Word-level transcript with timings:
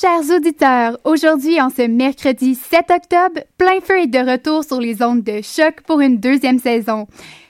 chers 0.00 0.34
auditeurs, 0.34 0.96
aujourd'hui 1.04 1.60
en 1.60 1.68
ce 1.68 1.82
mercredi 1.82 2.54
7 2.54 2.90
octobre, 2.90 3.42
Plein 3.58 3.80
Feu 3.82 3.98
est 3.98 4.06
de 4.06 4.18
retour 4.18 4.64
sur 4.64 4.80
les 4.80 5.02
ondes 5.02 5.22
de 5.22 5.42
choc 5.42 5.82
pour 5.86 6.00
une 6.00 6.18
deuxième 6.18 6.58
saison. 6.58 7.06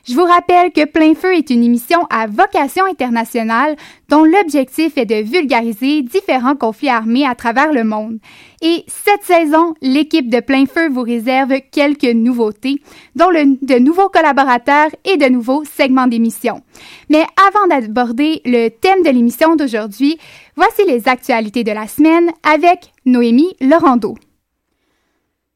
Je 0.09 0.15
vous 0.15 0.25
rappelle 0.25 0.73
que 0.73 0.87
Plein 0.87 1.15
Feu 1.15 1.37
est 1.37 1.51
une 1.51 1.63
émission 1.63 2.01
à 2.11 2.27
vocation 2.27 2.85
internationale 2.87 3.77
dont 4.09 4.25
l'objectif 4.25 4.97
est 4.97 5.07
de 5.07 5.23
vulgariser 5.23 6.03
différents 6.03 6.57
conflits 6.57 6.89
armés 6.89 7.27
à 7.27 7.35
travers 7.35 7.73
le 7.73 7.85
monde. 7.85 8.19
Et 8.63 8.85
cette 8.89 9.23
saison, 9.23 9.75
l'équipe 9.83 10.29
de 10.29 10.41
Plein 10.41 10.65
Feu 10.67 10.89
vous 10.89 11.03
réserve 11.03 11.53
quelques 11.71 12.05
nouveautés, 12.05 12.83
dont 13.15 13.31
de 13.31 13.79
nouveaux 13.79 14.09
collaborateurs 14.09 14.91
et 15.05 15.17
de 15.17 15.27
nouveaux 15.27 15.65
segments 15.65 16.07
d'émission. 16.09 16.63
Mais 17.09 17.25
avant 17.49 17.67
d'aborder 17.69 18.41
le 18.45 18.69
thème 18.69 19.03
de 19.05 19.11
l'émission 19.11 19.55
d'aujourd'hui, 19.55 20.19
voici 20.57 20.83
les 20.87 21.09
actualités 21.09 21.63
de 21.63 21.73
la 21.73 21.87
semaine 21.87 22.31
avec 22.43 22.93
Noémie 23.05 23.55
Laurando. 23.61 24.17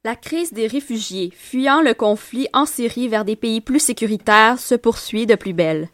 La 0.04 0.16
crise 0.16 0.52
des 0.52 0.66
réfugiés 0.66 1.32
fuyant 1.34 1.80
le 1.80 1.94
conflit 1.94 2.46
en 2.52 2.66
Syrie 2.66 3.08
vers 3.08 3.24
des 3.24 3.36
pays 3.36 3.60
plus 3.60 3.80
sécuritaires 3.80 4.58
se 4.58 4.74
poursuit 4.74 5.24
de 5.24 5.34
plus 5.34 5.54
belle. 5.54 5.88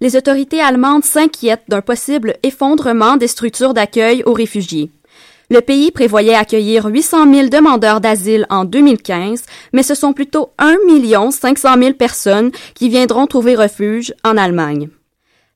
Les 0.00 0.16
autorités 0.16 0.62
allemandes 0.62 1.04
s'inquiètent 1.04 1.68
d'un 1.68 1.82
possible 1.82 2.36
effondrement 2.42 3.16
des 3.16 3.26
structures 3.26 3.74
d'accueil 3.74 4.22
aux 4.24 4.32
réfugiés. 4.32 4.90
Le 5.50 5.60
pays 5.60 5.90
prévoyait 5.90 6.34
accueillir 6.34 6.86
800 6.86 7.34
000 7.34 7.48
demandeurs 7.48 8.00
d'asile 8.00 8.46
en 8.50 8.64
2015, 8.64 9.42
mais 9.72 9.82
ce 9.82 9.94
sont 9.94 10.12
plutôt 10.12 10.50
1 10.58 10.76
500 11.30 11.68
000 11.78 11.94
personnes 11.94 12.52
qui 12.74 12.88
viendront 12.88 13.26
trouver 13.26 13.56
refuge 13.56 14.14
en 14.24 14.36
Allemagne. 14.36 14.88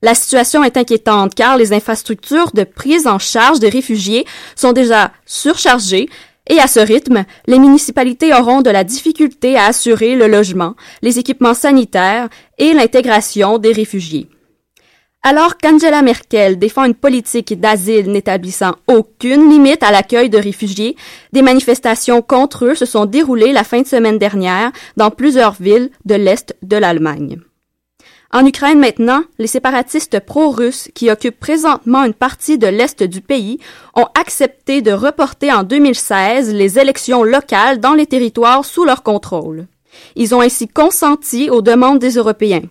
La 0.01 0.13
situation 0.13 0.63
est 0.63 0.77
inquiétante 0.77 1.35
car 1.35 1.57
les 1.57 1.73
infrastructures 1.73 2.51
de 2.53 2.63
prise 2.63 3.07
en 3.07 3.19
charge 3.19 3.59
des 3.59 3.69
réfugiés 3.69 4.25
sont 4.55 4.73
déjà 4.73 5.11
surchargées 5.25 6.09
et 6.47 6.59
à 6.59 6.67
ce 6.67 6.79
rythme, 6.79 7.25
les 7.47 7.57
municipalités 7.57 8.33
auront 8.33 8.61
de 8.61 8.69
la 8.69 8.83
difficulté 8.83 9.57
à 9.57 9.65
assurer 9.65 10.15
le 10.15 10.27
logement, 10.27 10.75
les 11.01 11.17
équipements 11.17 11.55
sanitaires 11.55 12.29
et 12.57 12.73
l'intégration 12.73 13.57
des 13.57 13.71
réfugiés. 13.71 14.29
Alors 15.23 15.57
qu'Angela 15.57 16.03
Merkel 16.03 16.59
défend 16.59 16.83
une 16.83 16.93
politique 16.93 17.59
d'asile 17.59 18.11
n'établissant 18.11 18.75
aucune 18.85 19.49
limite 19.49 19.81
à 19.81 19.89
l'accueil 19.89 20.29
de 20.29 20.37
réfugiés, 20.37 20.95
des 21.33 21.41
manifestations 21.41 22.21
contre 22.21 22.65
eux 22.65 22.75
se 22.75 22.85
sont 22.85 23.05
déroulées 23.05 23.51
la 23.51 23.63
fin 23.63 23.81
de 23.81 23.87
semaine 23.87 24.19
dernière 24.19 24.71
dans 24.97 25.09
plusieurs 25.09 25.53
villes 25.59 25.89
de 26.05 26.13
l'Est 26.13 26.55
de 26.61 26.77
l'Allemagne. 26.77 27.39
En 28.35 28.45
Ukraine 28.45 28.79
maintenant, 28.79 29.23
les 29.39 29.47
séparatistes 29.47 30.19
pro-russes 30.19 30.89
qui 30.93 31.09
occupent 31.09 31.39
présentement 31.39 32.03
une 32.03 32.13
partie 32.13 32.57
de 32.57 32.67
l'Est 32.67 33.01
du 33.01 33.21
pays 33.21 33.59
ont 33.95 34.07
accepté 34.19 34.81
de 34.81 34.91
reporter 34.91 35.53
en 35.53 35.63
2016 35.63 36.53
les 36.53 36.77
élections 36.77 37.23
locales 37.23 37.79
dans 37.79 37.93
les 37.93 38.05
territoires 38.05 38.65
sous 38.65 38.83
leur 38.83 39.03
contrôle. 39.03 39.67
Ils 40.17 40.35
ont 40.35 40.41
ainsi 40.41 40.67
consenti 40.67 41.49
aux 41.49 41.61
demandes 41.61 41.99
des 41.99 42.15
Européens. 42.15 42.63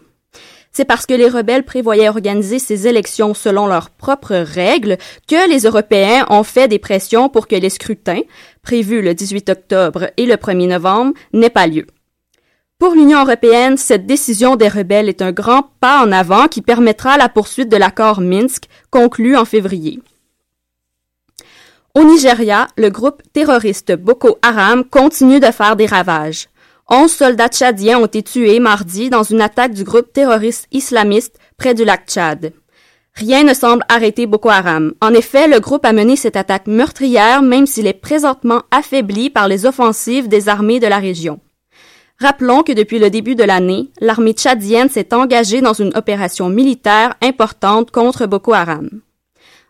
C'est 0.71 0.85
parce 0.85 1.07
que 1.07 1.15
les 1.15 1.31
rebelles 1.31 1.65
prévoyaient 1.65 2.11
organiser 2.11 2.59
ces 2.59 2.87
élections 2.87 3.33
selon 3.33 3.67
leurs 3.67 3.89
propres 3.89 4.37
règles 4.37 4.99
que 5.27 5.49
les 5.49 5.61
Européens 5.61 6.27
ont 6.29 6.43
fait 6.43 6.69
des 6.69 6.79
pressions 6.79 7.31
pour 7.31 7.49
que 7.49 7.57
les 7.57 7.71
scrutins, 7.71 8.21
prévus 8.61 9.01
le 9.01 9.15
18 9.15 9.49
octobre 9.49 10.11
et 10.19 10.27
le 10.27 10.35
1er 10.35 10.69
novembre, 10.69 11.15
n'aient 11.33 11.49
pas 11.49 11.67
lieu. 11.67 11.87
Pour 12.85 12.95
l'Union 12.95 13.23
européenne, 13.23 13.79
cette 13.79 14.05
décision 14.05 14.57
des 14.57 14.69
rebelles 14.69 15.09
est 15.09 15.23
un 15.23 15.33
grand 15.33 15.71
pas 15.81 16.05
en 16.05 16.13
avant 16.13 16.49
qui 16.49 16.61
permettra 16.61 17.17
la 17.17 17.31
poursuite 17.31 17.71
de 17.71 17.79
l'accord 17.79 18.21
Minsk 18.21 18.65
conclu 18.91 19.39
en 19.39 19.47
février. 19.47 20.03
Au 21.95 22.05
Nigeria, 22.05 22.67
le 22.77 22.91
groupe 22.91 23.23
terroriste 23.33 23.97
Boko 23.97 24.37
Haram 24.43 24.85
continue 24.85 25.41
de 25.41 25.47
faire 25.47 25.77
des 25.77 25.87
ravages. 25.87 26.49
Onze 26.91 27.13
soldats 27.13 27.49
tchadiens 27.49 28.01
ont 28.01 28.05
été 28.05 28.23
tués 28.23 28.61
mardi 28.61 29.09
dans 29.09 29.23
une 29.23 29.41
attaque 29.41 29.73
du 29.73 29.85
groupe 29.85 30.13
terroriste 30.13 30.67
islamiste 30.71 31.39
près 31.57 31.73
du 31.73 31.87
lac 31.87 32.07
Tchad. 32.07 32.53
Rien 33.15 33.45
ne 33.45 33.55
semble 33.55 33.83
arrêter 33.89 34.27
Boko 34.27 34.51
Haram. 34.51 34.93
En 35.01 35.15
effet, 35.15 35.49
le 35.49 35.59
groupe 35.59 35.87
a 35.87 35.95
mené 35.95 36.17
cette 36.17 36.37
attaque 36.37 36.67
meurtrière 36.67 37.41
même 37.41 37.65
s'il 37.65 37.87
est 37.87 37.95
présentement 37.95 38.61
affaibli 38.71 39.31
par 39.31 39.49
les 39.49 39.65
offensives 39.65 40.29
des 40.29 40.51
armées 40.51 40.81
de 40.81 40.87
la 40.87 40.99
région. 40.99 41.41
Rappelons 42.21 42.63
que 42.63 42.73
depuis 42.73 42.99
le 42.99 43.11
début 43.11 43.35
de 43.35 43.43
l'année, 43.43 43.91
l'armée 44.01 44.33
tchadienne 44.33 44.89
s'est 44.89 45.13
engagée 45.13 45.61
dans 45.61 45.73
une 45.73 45.97
opération 45.97 46.49
militaire 46.49 47.15
importante 47.21 47.91
contre 47.91 48.27
Boko 48.27 48.53
Haram. 48.53 48.89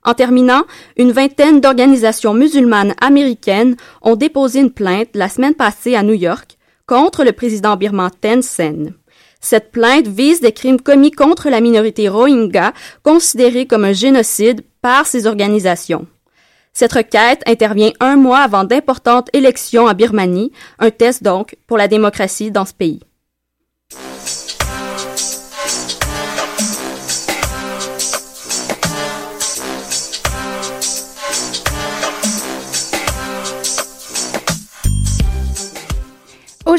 En 0.05 0.13
terminant, 0.13 0.65
une 0.99 1.13
vingtaine 1.13 1.63
d'organisations 1.63 2.35
musulmanes 2.35 2.95
américaines 3.01 3.77
ont 4.03 4.17
déposé 4.17 4.61
une 4.61 4.71
plainte 4.71 5.09
la 5.15 5.31
semaine 5.31 5.55
passée 5.55 5.95
à 5.95 6.03
New 6.03 6.15
York 6.15 6.59
contre 6.87 7.25
le 7.25 7.33
président 7.33 7.77
birman 7.77 8.11
Thein 8.21 8.43
Sein. 8.43 8.93
Cette 9.41 9.73
plainte 9.73 10.07
vise 10.07 10.43
des 10.43 10.53
crimes 10.53 10.81
commis 10.81 11.11
contre 11.11 11.49
la 11.49 11.63
minorité 11.63 12.09
Rohingya, 12.11 12.75
considérée 13.03 13.67
comme 13.67 13.85
un 13.85 13.93
génocide 13.93 14.63
par 14.83 15.07
ces 15.07 15.27
organisations. 15.27 16.07
Cette 16.77 16.93
requête 16.93 17.43
intervient 17.47 17.93
un 18.01 18.17
mois 18.17 18.41
avant 18.41 18.65
d'importantes 18.65 19.31
élections 19.33 19.87
en 19.87 19.95
Birmanie, 19.95 20.51
un 20.81 20.91
test 20.91 21.23
donc 21.23 21.57
pour 21.69 21.79
la 21.79 21.87
démocratie 21.87 22.51
dans 22.51 22.65
ce 22.65 22.75
pays. 22.75 23.01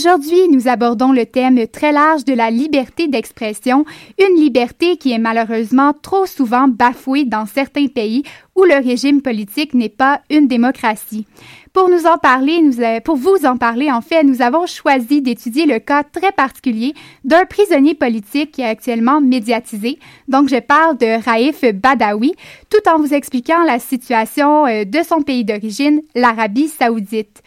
Aujourd'hui, 0.06 0.48
nous 0.52 0.68
abordons 0.68 1.12
le 1.12 1.26
thème 1.26 1.66
très 1.66 1.92
large 1.92 2.26
de 2.26 2.34
la 2.34 2.52
liberté 2.52 3.08
d'expression, 3.08 3.86
une 4.20 4.40
liberté 4.40 4.98
qui 4.98 5.12
est 5.12 5.18
malheureusement 5.18 5.94
trop 6.00 6.28
souvent 6.28 6.68
bafouée 6.68 7.26
dans 7.26 7.48
certains 7.48 7.88
pays 7.88 8.22
où 8.56 8.66
le 8.66 8.76
régime 8.76 9.24
politique 9.24 9.74
n'est 9.74 9.90
pas 9.90 10.22
une 10.30 10.48
démocratie. 10.48 11.26
Pour 11.74 11.90
nous 11.90 12.06
en 12.06 12.20
parler, 12.20 12.62
nous, 12.62 12.76
pour 13.04 13.16
vous 13.16 13.48
en 13.48 13.58
parler, 13.58 13.92
en 13.92 14.02
fait, 14.02 14.24
nous 14.24 14.44
avons 14.44 14.68
choisi 14.68 15.24
d'étudier 15.24 15.66
le 15.66 15.80
cas 15.80 16.04
très 16.04 16.32
particulier 16.32 16.94
d'un 17.24 17.46
prisonnier 17.46 17.96
politique 17.96 18.52
qui 18.52 18.62
est 18.62 18.66
actuellement 18.66 19.22
médiatisé. 19.22 19.98
Donc, 20.28 20.50
je 20.50 20.60
parle 20.60 21.00
de 21.00 21.20
Raif 21.26 21.66
Badawi, 21.74 22.36
tout 22.70 22.88
en 22.88 23.00
vous 23.00 23.16
expliquant 23.16 23.64
la 23.64 23.80
situation 23.80 24.68
euh, 24.68 24.86
de 24.86 25.00
son 25.02 25.24
pays 25.24 25.44
d'origine, 25.44 26.04
l'Arabie 26.14 26.68
saoudite. 26.68 27.42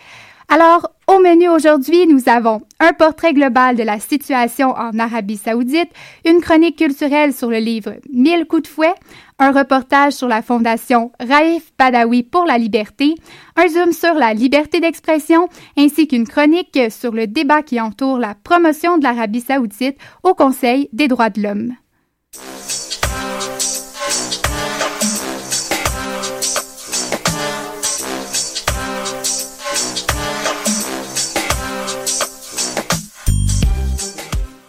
Alors, 0.50 0.94
au 1.06 1.18
menu 1.18 1.46
aujourd'hui, 1.50 2.06
nous 2.06 2.22
avons 2.26 2.62
un 2.80 2.94
portrait 2.94 3.34
global 3.34 3.76
de 3.76 3.82
la 3.82 4.00
situation 4.00 4.70
en 4.70 4.98
Arabie 4.98 5.36
saoudite, 5.36 5.90
une 6.24 6.40
chronique 6.40 6.78
culturelle 6.78 7.34
sur 7.34 7.50
le 7.50 7.58
livre 7.58 7.96
Mille 8.10 8.46
coups 8.46 8.62
de 8.62 8.66
fouet, 8.68 8.94
un 9.38 9.52
reportage 9.52 10.14
sur 10.14 10.26
la 10.26 10.40
fondation 10.40 11.12
Raif 11.20 11.70
Badawi 11.78 12.22
pour 12.22 12.46
la 12.46 12.56
liberté, 12.56 13.14
un 13.56 13.68
zoom 13.68 13.92
sur 13.92 14.14
la 14.14 14.32
liberté 14.32 14.80
d'expression, 14.80 15.50
ainsi 15.76 16.08
qu'une 16.08 16.26
chronique 16.26 16.78
sur 16.90 17.12
le 17.12 17.26
débat 17.26 17.60
qui 17.60 17.78
entoure 17.78 18.18
la 18.18 18.34
promotion 18.34 18.96
de 18.96 19.04
l'Arabie 19.04 19.42
saoudite 19.42 19.98
au 20.22 20.32
Conseil 20.32 20.88
des 20.94 21.08
droits 21.08 21.28
de 21.28 21.42
l'homme. 21.42 21.74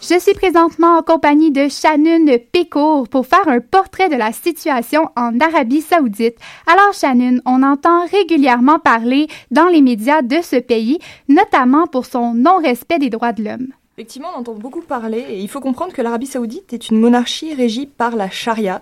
Je 0.09 0.17
suis 0.17 0.33
présentement 0.33 0.97
en 0.97 1.03
compagnie 1.03 1.51
de 1.51 1.67
Shannon 1.67 2.25
Pécourt 2.51 3.07
pour 3.09 3.27
faire 3.27 3.47
un 3.47 3.59
portrait 3.59 4.09
de 4.09 4.15
la 4.15 4.31
situation 4.31 5.03
en 5.15 5.39
Arabie 5.39 5.81
saoudite. 5.81 6.35
Alors 6.65 6.93
Shannon, 6.93 7.41
on 7.45 7.61
entend 7.61 8.07
régulièrement 8.07 8.79
parler 8.79 9.27
dans 9.51 9.67
les 9.67 9.81
médias 9.81 10.23
de 10.23 10.37
ce 10.41 10.55
pays, 10.55 10.97
notamment 11.27 11.85
pour 11.85 12.07
son 12.07 12.33
non-respect 12.33 12.97
des 12.97 13.11
droits 13.11 13.33
de 13.33 13.43
l'homme. 13.43 13.67
Effectivement, 13.97 14.29
on 14.35 14.39
entend 14.39 14.55
beaucoup 14.55 14.81
parler 14.81 15.23
et 15.29 15.39
il 15.41 15.47
faut 15.47 15.59
comprendre 15.59 15.93
que 15.93 16.01
l'Arabie 16.01 16.25
saoudite 16.25 16.73
est 16.73 16.89
une 16.89 16.99
monarchie 16.99 17.53
régie 17.53 17.85
par 17.85 18.15
la 18.15 18.31
charia, 18.31 18.81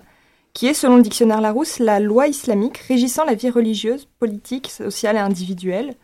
qui 0.54 0.66
est, 0.66 0.72
selon 0.72 0.96
le 0.96 1.02
dictionnaire 1.02 1.42
Larousse, 1.42 1.78
la 1.78 2.00
loi 2.00 2.28
islamique 2.28 2.78
régissant 2.78 3.26
la 3.26 3.34
vie 3.34 3.50
religieuse, 3.50 4.08
politique, 4.18 4.70
sociale 4.70 5.16
et 5.16 5.20
individuelle. 5.20 5.94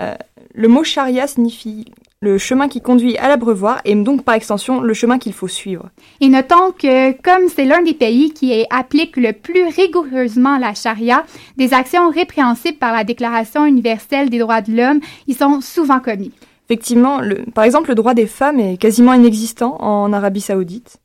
Euh, 0.00 0.16
le 0.52 0.66
mot 0.66 0.82
charia 0.82 1.28
signifie 1.28 1.84
le 2.24 2.38
chemin 2.38 2.68
qui 2.68 2.80
conduit 2.80 3.16
à 3.18 3.28
l'abreuvoir 3.28 3.80
et 3.84 3.94
donc 3.94 4.24
par 4.24 4.34
extension 4.34 4.80
le 4.80 4.94
chemin 4.94 5.18
qu'il 5.18 5.34
faut 5.34 5.46
suivre. 5.46 5.90
Et 6.20 6.28
notons 6.28 6.72
que 6.76 7.12
comme 7.22 7.48
c'est 7.54 7.66
l'un 7.66 7.82
des 7.82 7.94
pays 7.94 8.32
qui 8.32 8.64
applique 8.70 9.16
le 9.16 9.32
plus 9.32 9.66
rigoureusement 9.66 10.58
la 10.58 10.74
charia, 10.74 11.24
des 11.56 11.74
actions 11.74 12.10
répréhensibles 12.10 12.78
par 12.78 12.92
la 12.92 13.04
Déclaration 13.04 13.66
universelle 13.66 14.30
des 14.30 14.38
droits 14.38 14.62
de 14.62 14.72
l'homme 14.72 15.00
y 15.28 15.34
sont 15.34 15.60
souvent 15.60 16.00
commises. 16.00 16.32
Effectivement, 16.66 17.20
le, 17.20 17.44
par 17.54 17.64
exemple, 17.64 17.90
le 17.90 17.94
droit 17.94 18.14
des 18.14 18.26
femmes 18.26 18.58
est 18.58 18.78
quasiment 18.78 19.12
inexistant 19.12 19.76
en 19.82 20.12
Arabie 20.14 20.40
saoudite. 20.40 20.98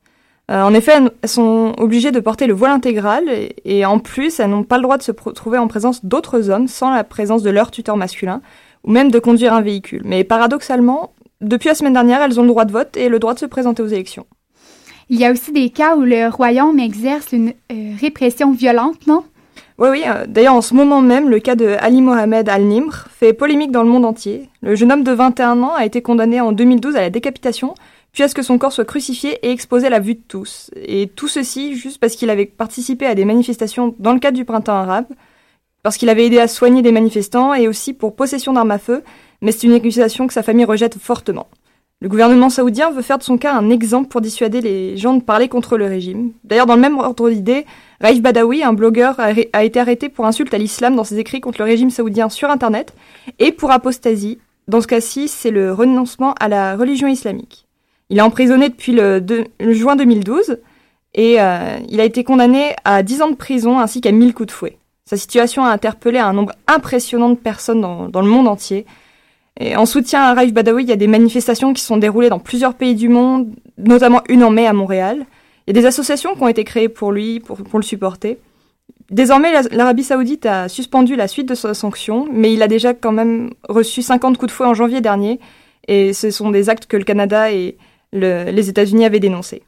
Euh, 0.49 0.63
en 0.63 0.73
effet, 0.73 0.93
elles 1.21 1.29
sont 1.29 1.73
obligées 1.77 2.11
de 2.11 2.19
porter 2.19 2.47
le 2.47 2.53
voile 2.53 2.71
intégral 2.71 3.25
et, 3.65 3.85
en 3.85 3.99
plus, 3.99 4.39
elles 4.39 4.49
n'ont 4.49 4.63
pas 4.63 4.77
le 4.77 4.83
droit 4.83 4.97
de 4.97 5.03
se 5.03 5.11
trouver 5.11 5.57
en 5.57 5.67
présence 5.67 6.03
d'autres 6.03 6.49
hommes 6.49 6.67
sans 6.67 6.91
la 6.91 7.03
présence 7.03 7.43
de 7.43 7.51
leur 7.51 7.69
tuteur 7.69 7.97
masculin 7.97 8.41
ou 8.83 8.91
même 8.91 9.11
de 9.11 9.19
conduire 9.19 9.53
un 9.53 9.61
véhicule. 9.61 10.01
Mais 10.05 10.23
paradoxalement, 10.23 11.13
depuis 11.41 11.69
la 11.69 11.75
semaine 11.75 11.93
dernière, 11.93 12.21
elles 12.21 12.39
ont 12.39 12.43
le 12.43 12.49
droit 12.49 12.65
de 12.65 12.71
vote 12.71 12.97
et 12.97 13.09
le 13.09 13.19
droit 13.19 13.33
de 13.33 13.39
se 13.39 13.45
présenter 13.45 13.81
aux 13.83 13.87
élections. 13.87 14.25
Il 15.09 15.19
y 15.19 15.25
a 15.25 15.31
aussi 15.31 15.51
des 15.51 15.69
cas 15.69 15.95
où 15.95 16.01
le 16.01 16.29
royaume 16.29 16.79
exerce 16.79 17.31
une 17.31 17.53
euh, 17.71 17.93
répression 17.99 18.51
violente, 18.51 19.07
non? 19.07 19.23
Oui, 19.79 19.87
oui. 19.89 20.03
Euh, 20.05 20.25
d'ailleurs, 20.27 20.53
en 20.53 20.61
ce 20.61 20.73
moment 20.73 21.01
même, 21.01 21.29
le 21.29 21.39
cas 21.39 21.55
de 21.55 21.75
Ali 21.79 22.01
Mohamed 22.01 22.47
Al-Nimr 22.47 23.07
fait 23.09 23.33
polémique 23.33 23.71
dans 23.71 23.81
le 23.81 23.89
monde 23.89 24.05
entier. 24.05 24.49
Le 24.61 24.75
jeune 24.75 24.91
homme 24.91 25.03
de 25.03 25.11
21 25.11 25.63
ans 25.63 25.73
a 25.73 25.85
été 25.85 26.01
condamné 26.01 26.41
en 26.41 26.51
2012 26.51 26.95
à 26.95 27.01
la 27.01 27.09
décapitation, 27.09 27.73
puis 28.11 28.23
à 28.23 28.27
ce 28.27 28.35
que 28.35 28.41
son 28.41 28.57
corps 28.57 28.73
soit 28.73 28.85
crucifié 28.85 29.39
et 29.41 29.51
exposé 29.51 29.87
à 29.87 29.89
la 29.89 29.99
vue 29.99 30.15
de 30.15 30.21
tous. 30.27 30.69
Et 30.75 31.07
tout 31.07 31.27
ceci 31.27 31.75
juste 31.75 31.99
parce 31.99 32.15
qu'il 32.15 32.29
avait 32.29 32.45
participé 32.45 33.05
à 33.05 33.15
des 33.15 33.25
manifestations 33.25 33.95
dans 33.99 34.13
le 34.13 34.19
cadre 34.19 34.37
du 34.37 34.45
printemps 34.45 34.73
arabe, 34.73 35.05
parce 35.83 35.97
qu'il 35.97 36.09
avait 36.09 36.25
aidé 36.25 36.39
à 36.39 36.47
soigner 36.47 36.81
des 36.81 36.91
manifestants 36.91 37.53
et 37.53 37.67
aussi 37.67 37.93
pour 37.93 38.15
possession 38.15 38.53
d'armes 38.53 38.71
à 38.71 38.79
feu, 38.79 39.03
mais 39.41 39.51
c'est 39.51 39.67
une 39.67 39.73
accusation 39.73 40.27
que 40.27 40.33
sa 40.33 40.43
famille 40.43 40.65
rejette 40.65 40.97
fortement. 40.97 41.47
Le 42.01 42.07
gouvernement 42.07 42.49
saoudien 42.49 42.91
veut 42.91 43.01
faire 43.01 43.17
de 43.17 43.23
son 43.23 43.37
cas 43.37 43.53
un 43.53 43.69
exemple 43.69 44.07
pour 44.07 44.21
dissuader 44.21 44.61
les 44.61 44.95
gens 44.95 45.15
de 45.15 45.21
parler 45.21 45.49
contre 45.49 45.77
le 45.77 45.85
régime. 45.85 46.31
D'ailleurs, 46.45 46.65
dans 46.65 46.75
le 46.75 46.81
même 46.81 46.97
ordre 46.97 47.29
d'idée, 47.29 47.65
Raif 47.99 48.21
Badawi, 48.21 48.63
un 48.63 48.71
blogueur, 48.71 49.19
a, 49.19 49.63
été 49.65 49.79
arrêté 49.81 50.07
pour 50.07 50.25
insulte 50.25 50.53
à 50.53 50.57
l'islam 50.57 50.95
dans 50.95 51.03
ses 51.03 51.19
écrits 51.19 51.41
contre 51.41 51.59
le 51.59 51.65
régime 51.65 51.89
saoudien 51.89 52.29
sur 52.29 52.49
Internet 52.49 52.93
et 53.37 53.51
pour 53.51 53.71
apostasie. 53.71 54.39
Dans 54.69 54.79
ce 54.79 54.87
cas-ci, 54.87 55.27
c'est 55.27 55.51
le 55.51 55.73
renoncement 55.73 56.35
à 56.39 56.47
la 56.47 56.77
religion 56.77 57.09
islamique. 57.09 57.67
Il 58.09 58.17
est 58.17 58.21
emprisonné 58.21 58.69
depuis 58.69 58.93
le, 58.93 59.21
juin 59.73 59.97
2012 59.97 60.57
et 61.15 61.41
euh, 61.41 61.79
il 61.89 61.99
a 61.99 62.05
été 62.05 62.23
condamné 62.23 62.75
à 62.85 63.03
10 63.03 63.23
ans 63.23 63.29
de 63.29 63.35
prison 63.35 63.77
ainsi 63.77 63.99
qu'à 63.99 64.13
1000 64.13 64.33
coups 64.33 64.47
de 64.47 64.53
fouet. 64.53 64.77
Sa 65.09 65.17
situation 65.17 65.65
a 65.65 65.71
interpellé 65.71 66.19
un 66.19 66.33
nombre 66.33 66.53
impressionnant 66.67 67.31
de 67.31 67.35
personnes 67.35 67.81
dans, 67.81 68.21
le 68.21 68.27
monde 68.27 68.47
entier. 68.47 68.85
Et 69.59 69.75
en 69.75 69.87
soutien 69.87 70.21
à 70.21 70.35
Raif 70.35 70.53
Badawi, 70.53 70.83
il 70.83 70.89
y 70.89 70.91
a 70.91 70.97
des 70.97 71.07
manifestations 71.07 71.73
qui 71.73 71.81
sont 71.81 71.97
déroulées 71.97 72.29
dans 72.29 72.37
plusieurs 72.37 72.75
pays 72.75 72.93
du 72.93 73.09
monde, 73.09 73.47
notamment 73.79 74.21
une 74.29 74.43
en 74.43 74.51
mai 74.51 74.67
à 74.67 74.73
Montréal. 74.73 75.25
Il 75.65 75.75
y 75.75 75.79
a 75.79 75.81
des 75.81 75.87
associations 75.87 76.35
qui 76.35 76.43
ont 76.43 76.47
été 76.47 76.63
créées 76.63 76.89
pour 76.89 77.11
lui, 77.11 77.39
pour, 77.39 77.57
le 77.79 77.81
supporter. 77.81 78.37
Désormais, 79.09 79.51
l'Arabie 79.71 80.03
saoudite 80.03 80.45
a 80.45 80.69
suspendu 80.69 81.15
la 81.15 81.27
suite 81.27 81.49
de 81.49 81.55
sa 81.55 81.73
sanction, 81.73 82.27
mais 82.31 82.53
il 82.53 82.61
a 82.61 82.67
déjà 82.67 82.93
quand 82.93 83.11
même 83.11 83.49
reçu 83.67 84.03
50 84.03 84.37
coups 84.37 84.51
de 84.51 84.55
fouet 84.55 84.67
en 84.67 84.75
janvier 84.75 85.01
dernier, 85.01 85.39
et 85.87 86.13
ce 86.13 86.29
sont 86.29 86.51
des 86.51 86.69
actes 86.69 86.85
que 86.85 86.97
le 86.97 87.03
Canada 87.03 87.51
et 87.51 87.77
le, 88.13 88.51
les 88.51 88.69
États-Unis 88.69 89.05
avaient 89.05 89.19
dénoncés. 89.19 89.63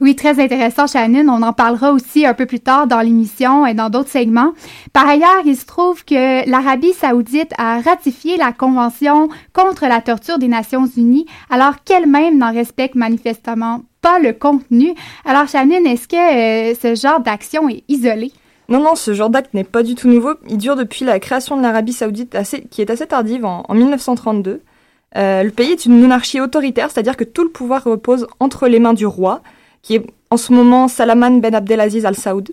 Oui, 0.00 0.16
très 0.16 0.42
intéressant, 0.42 0.86
Shannon. 0.86 1.28
On 1.28 1.42
en 1.42 1.52
parlera 1.52 1.92
aussi 1.92 2.24
un 2.24 2.34
peu 2.34 2.46
plus 2.46 2.60
tard 2.60 2.86
dans 2.86 3.00
l'émission 3.00 3.66
et 3.66 3.74
dans 3.74 3.90
d'autres 3.90 4.08
segments. 4.08 4.52
Par 4.92 5.08
ailleurs, 5.08 5.42
il 5.44 5.56
se 5.56 5.66
trouve 5.66 6.04
que 6.04 6.48
l'Arabie 6.48 6.92
saoudite 6.92 7.52
a 7.58 7.80
ratifié 7.80 8.36
la 8.36 8.52
Convention 8.52 9.28
contre 9.52 9.86
la 9.86 10.00
torture 10.00 10.38
des 10.38 10.48
Nations 10.48 10.86
unies, 10.86 11.26
alors 11.50 11.82
qu'elle-même 11.84 12.38
n'en 12.38 12.52
respecte 12.52 12.94
manifestement 12.94 13.82
pas 14.00 14.18
le 14.18 14.32
contenu. 14.32 14.94
Alors, 15.24 15.48
Shannon, 15.48 15.84
est-ce 15.84 16.08
que 16.08 16.16
euh, 16.16 16.74
ce 16.74 16.94
genre 17.00 17.20
d'action 17.20 17.68
est 17.68 17.84
isolé? 17.88 18.32
Non, 18.70 18.80
non, 18.80 18.94
ce 18.94 19.12
genre 19.12 19.30
d'acte 19.30 19.52
n'est 19.52 19.64
pas 19.64 19.82
du 19.82 19.94
tout 19.96 20.08
nouveau. 20.08 20.34
Il 20.48 20.56
dure 20.56 20.76
depuis 20.76 21.04
la 21.04 21.18
création 21.18 21.56
de 21.56 21.62
l'Arabie 21.62 21.92
saoudite, 21.92 22.36
qui 22.70 22.80
est 22.80 22.90
assez 22.90 23.06
tardive, 23.06 23.44
en, 23.44 23.64
1932. 23.68 24.62
Euh, 25.16 25.42
le 25.42 25.50
pays 25.50 25.72
est 25.72 25.86
une 25.86 26.00
monarchie 26.00 26.40
autoritaire, 26.40 26.88
c'est-à-dire 26.90 27.16
que 27.16 27.24
tout 27.24 27.42
le 27.42 27.50
pouvoir 27.50 27.82
repose 27.82 28.28
entre 28.38 28.68
les 28.68 28.78
mains 28.78 28.94
du 28.94 29.06
roi, 29.06 29.42
qui 29.82 29.94
est 29.96 30.06
en 30.30 30.36
ce 30.36 30.52
moment 30.52 30.88
Salaman 30.88 31.40
Ben 31.40 31.54
Abdelaziz 31.54 32.06
Al 32.06 32.16
Saoud, 32.16 32.50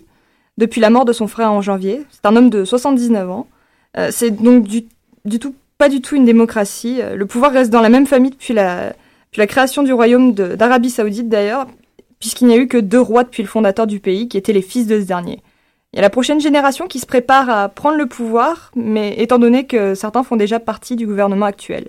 depuis 0.56 0.80
la 0.80 0.90
mort 0.90 1.04
de 1.04 1.12
son 1.12 1.26
frère 1.26 1.52
en 1.52 1.62
janvier. 1.62 2.02
C'est 2.10 2.26
un 2.26 2.34
homme 2.36 2.50
de 2.50 2.64
79 2.64 3.30
ans. 3.30 3.46
Euh, 3.96 4.08
c'est 4.10 4.30
donc 4.30 4.64
du, 4.64 4.86
tout, 5.38 5.54
pas 5.78 5.88
du 5.88 6.00
tout 6.00 6.16
une 6.16 6.24
démocratie. 6.24 7.00
Le 7.14 7.26
pouvoir 7.26 7.52
reste 7.52 7.70
dans 7.70 7.80
la 7.80 7.88
même 7.88 8.06
famille 8.06 8.32
depuis 8.32 8.54
la, 8.54 8.92
puis 9.30 9.40
la 9.40 9.46
création 9.46 9.82
du 9.82 9.92
royaume 9.92 10.32
d'Arabie 10.32 10.90
saoudite 10.90 11.28
d'ailleurs, 11.28 11.66
puisqu'il 12.18 12.48
n'y 12.48 12.54
a 12.54 12.56
eu 12.56 12.66
que 12.66 12.78
deux 12.78 13.00
rois 13.00 13.24
depuis 13.24 13.42
le 13.42 13.48
fondateur 13.48 13.86
du 13.86 14.00
pays, 14.00 14.28
qui 14.28 14.36
étaient 14.36 14.52
les 14.52 14.62
fils 14.62 14.86
de 14.86 15.00
ce 15.00 15.04
dernier. 15.04 15.42
Il 15.92 15.96
y 15.96 15.98
a 16.00 16.02
la 16.02 16.10
prochaine 16.10 16.40
génération 16.40 16.86
qui 16.86 16.98
se 16.98 17.06
prépare 17.06 17.48
à 17.48 17.68
prendre 17.68 17.96
le 17.96 18.06
pouvoir, 18.06 18.70
mais 18.74 19.14
étant 19.18 19.38
donné 19.38 19.66
que 19.66 19.94
certains 19.94 20.22
font 20.22 20.36
déjà 20.36 20.60
partie 20.60 20.96
du 20.96 21.06
gouvernement 21.06 21.46
actuel. 21.46 21.88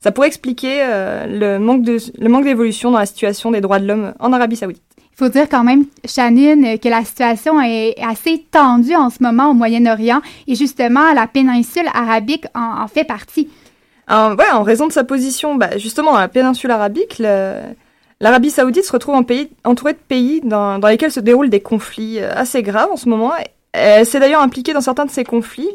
Ça 0.00 0.12
pourrait 0.12 0.28
expliquer 0.28 0.80
euh, 0.82 1.26
le 1.26 1.58
manque 1.58 1.84
le 1.86 2.28
manque 2.28 2.44
d'évolution 2.44 2.90
dans 2.90 2.98
la 2.98 3.06
situation 3.06 3.50
des 3.50 3.60
droits 3.60 3.80
de 3.80 3.86
l'homme 3.86 4.14
en 4.20 4.32
Arabie 4.32 4.56
saoudite. 4.56 4.82
Il 4.96 5.24
faut 5.24 5.28
dire 5.28 5.48
quand 5.48 5.64
même, 5.64 5.86
Shannon, 6.04 6.76
que 6.78 6.88
la 6.88 7.04
situation 7.04 7.60
est 7.60 7.96
assez 8.00 8.46
tendue 8.52 8.94
en 8.94 9.10
ce 9.10 9.20
moment 9.20 9.50
au 9.50 9.54
Moyen-Orient 9.54 10.20
et 10.46 10.54
justement 10.54 11.12
la 11.12 11.26
péninsule 11.26 11.88
arabique 11.92 12.44
en 12.54 12.86
fait 12.86 13.02
partie. 13.02 13.48
En, 14.08 14.34
ouais, 14.36 14.50
en 14.52 14.62
raison 14.62 14.86
de 14.86 14.92
sa 14.92 15.04
position, 15.04 15.56
bah, 15.56 15.76
justement, 15.76 16.12
dans 16.12 16.18
la 16.18 16.28
péninsule 16.28 16.70
arabique, 16.70 17.18
l'Arabie 17.18 18.50
saoudite 18.50 18.84
se 18.84 18.92
retrouve 18.92 19.16
en 19.16 19.22
pays, 19.22 19.50
entourée 19.64 19.92
de 19.92 19.98
pays 19.98 20.40
dans, 20.42 20.78
dans, 20.78 20.88
lesquels 20.88 21.12
se 21.12 21.20
déroulent 21.20 21.50
des 21.50 21.60
conflits 21.60 22.20
euh, 22.20 22.32
assez 22.34 22.62
graves 22.62 22.90
en 22.90 22.96
ce 22.96 23.08
moment. 23.08 23.32
Elle 23.72 24.06
s'est 24.06 24.18
d'ailleurs 24.18 24.40
impliquée 24.40 24.72
dans 24.72 24.80
certains 24.80 25.04
de 25.04 25.10
ces 25.10 25.24
conflits. 25.24 25.68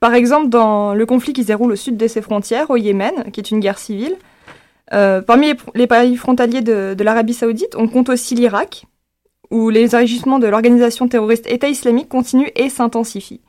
Par 0.00 0.14
exemple, 0.14 0.48
dans 0.48 0.94
le 0.94 1.04
conflit 1.04 1.34
qui 1.34 1.42
se 1.42 1.48
déroule 1.48 1.72
au 1.72 1.76
sud 1.76 1.98
de 1.98 2.08
ses 2.08 2.22
frontières, 2.22 2.70
au 2.70 2.76
Yémen, 2.76 3.30
qui 3.32 3.40
est 3.40 3.50
une 3.50 3.60
guerre 3.60 3.78
civile. 3.78 4.16
Euh, 4.94 5.20
parmi 5.20 5.52
les, 5.74 5.86
pays 5.86 6.16
frontaliers 6.16 6.62
de, 6.62 6.96
l'Arabie 6.98 7.34
saoudite, 7.34 7.76
on 7.76 7.86
compte 7.86 8.08
aussi 8.08 8.34
l'Irak, 8.34 8.86
où 9.50 9.68
les 9.68 9.94
agissements 9.94 10.38
de 10.38 10.48
l'organisation 10.48 11.06
terroriste 11.06 11.46
État 11.48 11.68
islamique 11.68 12.08
continuent 12.08 12.50
et 12.56 12.70
s'intensifient. 12.70 13.42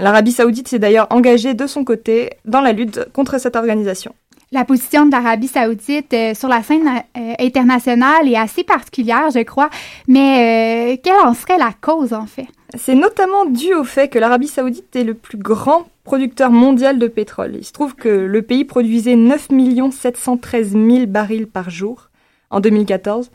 L'Arabie 0.00 0.32
saoudite 0.32 0.66
s'est 0.66 0.78
d'ailleurs 0.78 1.08
engagée 1.10 1.52
de 1.52 1.66
son 1.66 1.84
côté 1.84 2.30
dans 2.46 2.62
la 2.62 2.72
lutte 2.72 3.06
contre 3.12 3.38
cette 3.38 3.56
organisation. 3.56 4.14
La 4.52 4.64
position 4.64 5.06
de 5.06 5.10
l'Arabie 5.10 5.48
saoudite 5.48 6.12
euh, 6.12 6.34
sur 6.34 6.48
la 6.48 6.62
scène 6.62 6.86
euh, 7.16 7.34
internationale 7.38 8.28
est 8.28 8.36
assez 8.36 8.64
particulière, 8.64 9.30
je 9.34 9.40
crois, 9.40 9.70
mais 10.08 10.92
euh, 10.92 11.00
quelle 11.02 11.26
en 11.26 11.32
serait 11.32 11.58
la 11.58 11.72
cause 11.80 12.12
en 12.12 12.26
fait? 12.26 12.46
C'est 12.76 12.94
notamment 12.94 13.46
dû 13.46 13.74
au 13.74 13.84
fait 13.84 14.08
que 14.08 14.18
l'Arabie 14.18 14.48
saoudite 14.48 14.94
est 14.94 15.04
le 15.04 15.14
plus 15.14 15.38
grand 15.38 15.86
producteur 16.04 16.50
mondial 16.50 16.98
de 16.98 17.08
pétrole. 17.08 17.56
Il 17.56 17.64
se 17.64 17.72
trouve 17.72 17.94
que 17.94 18.08
le 18.08 18.42
pays 18.42 18.64
produisait 18.64 19.16
9 19.16 19.48
713 19.90 20.72
000 20.72 21.06
barils 21.06 21.46
par 21.46 21.70
jour 21.70 22.10
en 22.50 22.60
2014, 22.60 23.30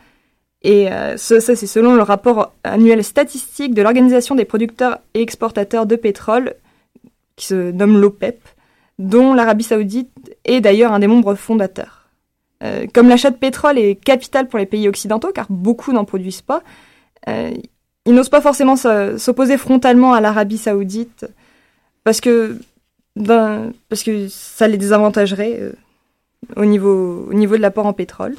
et 0.64 0.92
euh, 0.92 1.18
ça, 1.18 1.40
c'est 1.40 1.56
selon 1.68 1.96
le 1.96 2.02
rapport 2.02 2.54
annuel 2.64 3.04
statistique 3.04 3.74
de 3.74 3.82
l'Organisation 3.82 4.36
des 4.36 4.46
producteurs 4.46 5.00
et 5.14 5.22
exportateurs 5.22 5.86
de 5.86 5.96
pétrole, 5.96 6.56
qui 7.36 7.46
se 7.46 7.72
nomme 7.72 8.00
l'OPEP, 8.00 8.40
dont 9.00 9.34
l'Arabie 9.34 9.63
saoudite 9.63 10.10
est 10.46 10.62
d'ailleurs 10.62 10.94
un 10.94 11.00
des 11.00 11.08
membres 11.08 11.36
fondateurs. 11.36 12.10
Euh, 12.63 12.88
comme 12.92 13.10
l'achat 13.10 13.30
de 13.30 13.36
pétrole 13.36 13.77
est 13.77 13.96
capital 13.96 14.48
pour 14.48 14.58
les 14.58 14.66
pays 14.66 14.88
occidentaux, 14.88 15.32
car 15.32 15.46
beaucoup 15.50 15.94
n'en 15.94 16.06
produisent 16.06 16.42
pas, 16.42 16.63
euh, 17.30 17.51
ils 18.06 18.13
n'osent 18.13 18.30
pas 18.30 18.42
forcément 18.42 18.75
s'opposer 18.75 19.58
frontalement 19.58 20.13
à 20.13 20.22
l'Arabie 20.22 20.58
saoudite, 20.58 21.25
parce 22.04 22.22
que, 22.22 22.58
ben, 23.16 23.74
parce 23.89 24.04
que 24.04 24.27
ça 24.30 24.68
les 24.68 24.77
désavantagerait 24.77 25.74
au, 26.56 26.66
niveau, 26.66 27.27
au 27.30 27.34
niveau 27.34 27.58
de 27.58 27.62
l'apport 27.62 27.86
en 27.86 27.94
pétrole. 27.94 28.36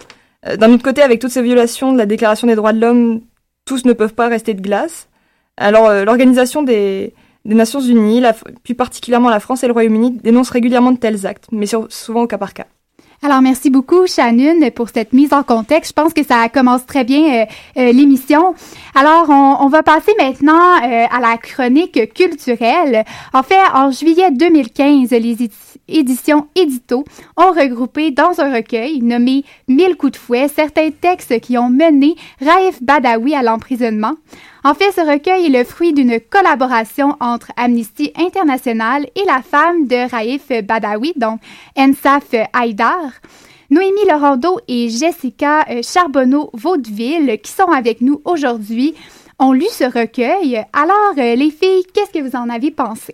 Euh, 0.47 0.57
d'un 0.57 0.73
autre 0.73 0.83
côté, 0.83 1.03
avec 1.03 1.21
toutes 1.21 1.31
ces 1.31 1.43
violations 1.43 1.93
de 1.93 1.99
la 1.99 2.07
Déclaration 2.07 2.47
des 2.47 2.55
droits 2.55 2.73
de 2.73 2.81
l'homme, 2.81 3.21
tous 3.65 3.85
ne 3.85 3.93
peuvent 3.93 4.15
pas 4.15 4.29
rester 4.29 4.55
de 4.55 4.61
glace. 4.61 5.09
Alors, 5.57 5.88
euh, 5.88 6.05
l'Organisation 6.05 6.62
des, 6.62 7.12
Nations 7.45 7.80
Unies, 7.80 8.23
plus 8.62 8.75
particulièrement 8.75 9.30
la 9.30 9.40
France 9.40 9.64
et 9.64 9.66
le 9.66 9.73
Royaume-Uni, 9.73 10.18
dénoncent 10.23 10.50
régulièrement 10.50 10.92
de 10.92 10.99
tels 10.99 11.26
actes, 11.26 11.47
mais 11.52 11.66
souvent 11.66 12.23
au 12.23 12.26
cas 12.26 12.38
par 12.38 12.52
cas. 12.52 12.66
Alors, 13.21 13.42
merci 13.42 13.68
beaucoup, 13.68 14.07
Shannon, 14.07 14.71
pour 14.71 14.90
cette 14.90 15.12
mise 15.12 15.33
en 15.33 15.42
contexte. 15.42 15.90
Je 15.90 16.02
pense 16.02 16.14
que 16.14 16.25
ça 16.25 16.49
commence 16.49 16.87
très 16.87 17.02
bien 17.02 17.47
euh, 17.76 17.92
l'émission. 17.92 18.54
Alors, 18.95 19.28
on, 19.28 19.68
va 19.68 19.83
passer 19.83 20.12
maintenant 20.18 20.76
à 20.80 21.21
la 21.21 21.37
chronique 21.37 22.14
culturelle. 22.14 23.04
En 23.33 23.42
fait, 23.42 23.59
en 23.75 23.90
juillet 23.90 24.30
2015, 24.30 25.11
les 25.11 25.33
éditions 25.33 25.68
Édito 25.88 27.04
ont 27.37 27.52
regroupé 27.52 28.11
dans 28.11 28.40
un 28.40 28.54
recueil 28.54 29.00
nommé 29.00 29.45
Mille 29.66 29.97
coups 29.97 30.12
de 30.12 30.16
fouet 30.18 30.49
certains 30.49 30.90
textes 30.90 31.40
qui 31.40 31.59
ont 31.59 31.71
mené 31.71 32.16
Raif 32.40 32.83
Badawi 32.83 33.35
à 33.35 33.42
l'emprisonnement. 33.42 34.14
En 34.64 34.75
fait, 34.75 34.92
ce 34.92 35.00
recueil 35.00 35.47
est 35.47 35.59
le 35.59 35.64
fruit 35.64 35.92
d'une 35.92 36.21
collaboration 36.21 37.16
entre 37.21 37.52
Amnesty 37.57 38.12
International 38.16 39.07
et 39.14 39.25
la 39.25 39.42
femme 39.42 39.87
de 39.87 40.11
Raif 40.11 40.49
Badawi, 40.64 41.12
donc 41.16 41.40
Ensaf 41.76 42.35
Haïdar. 42.52 43.12
Noémie 43.71 44.07
Laurando 44.09 44.59
et 44.66 44.88
Jessica 44.88 45.66
euh, 45.68 45.83
Charbonneau-Vaudeville, 45.83 47.38
qui 47.42 47.52
sont 47.52 47.71
avec 47.71 48.00
nous 48.00 48.23
aujourd'hui, 48.25 48.95
ont 49.38 49.52
lu 49.52 49.66
ce 49.71 49.85
recueil. 49.85 50.64
Alors, 50.73 51.12
euh, 51.18 51.35
les 51.35 51.50
filles, 51.50 51.85
qu'est-ce 51.92 52.11
que 52.11 52.26
vous 52.26 52.35
en 52.35 52.49
avez 52.49 52.71
pensé? 52.71 53.12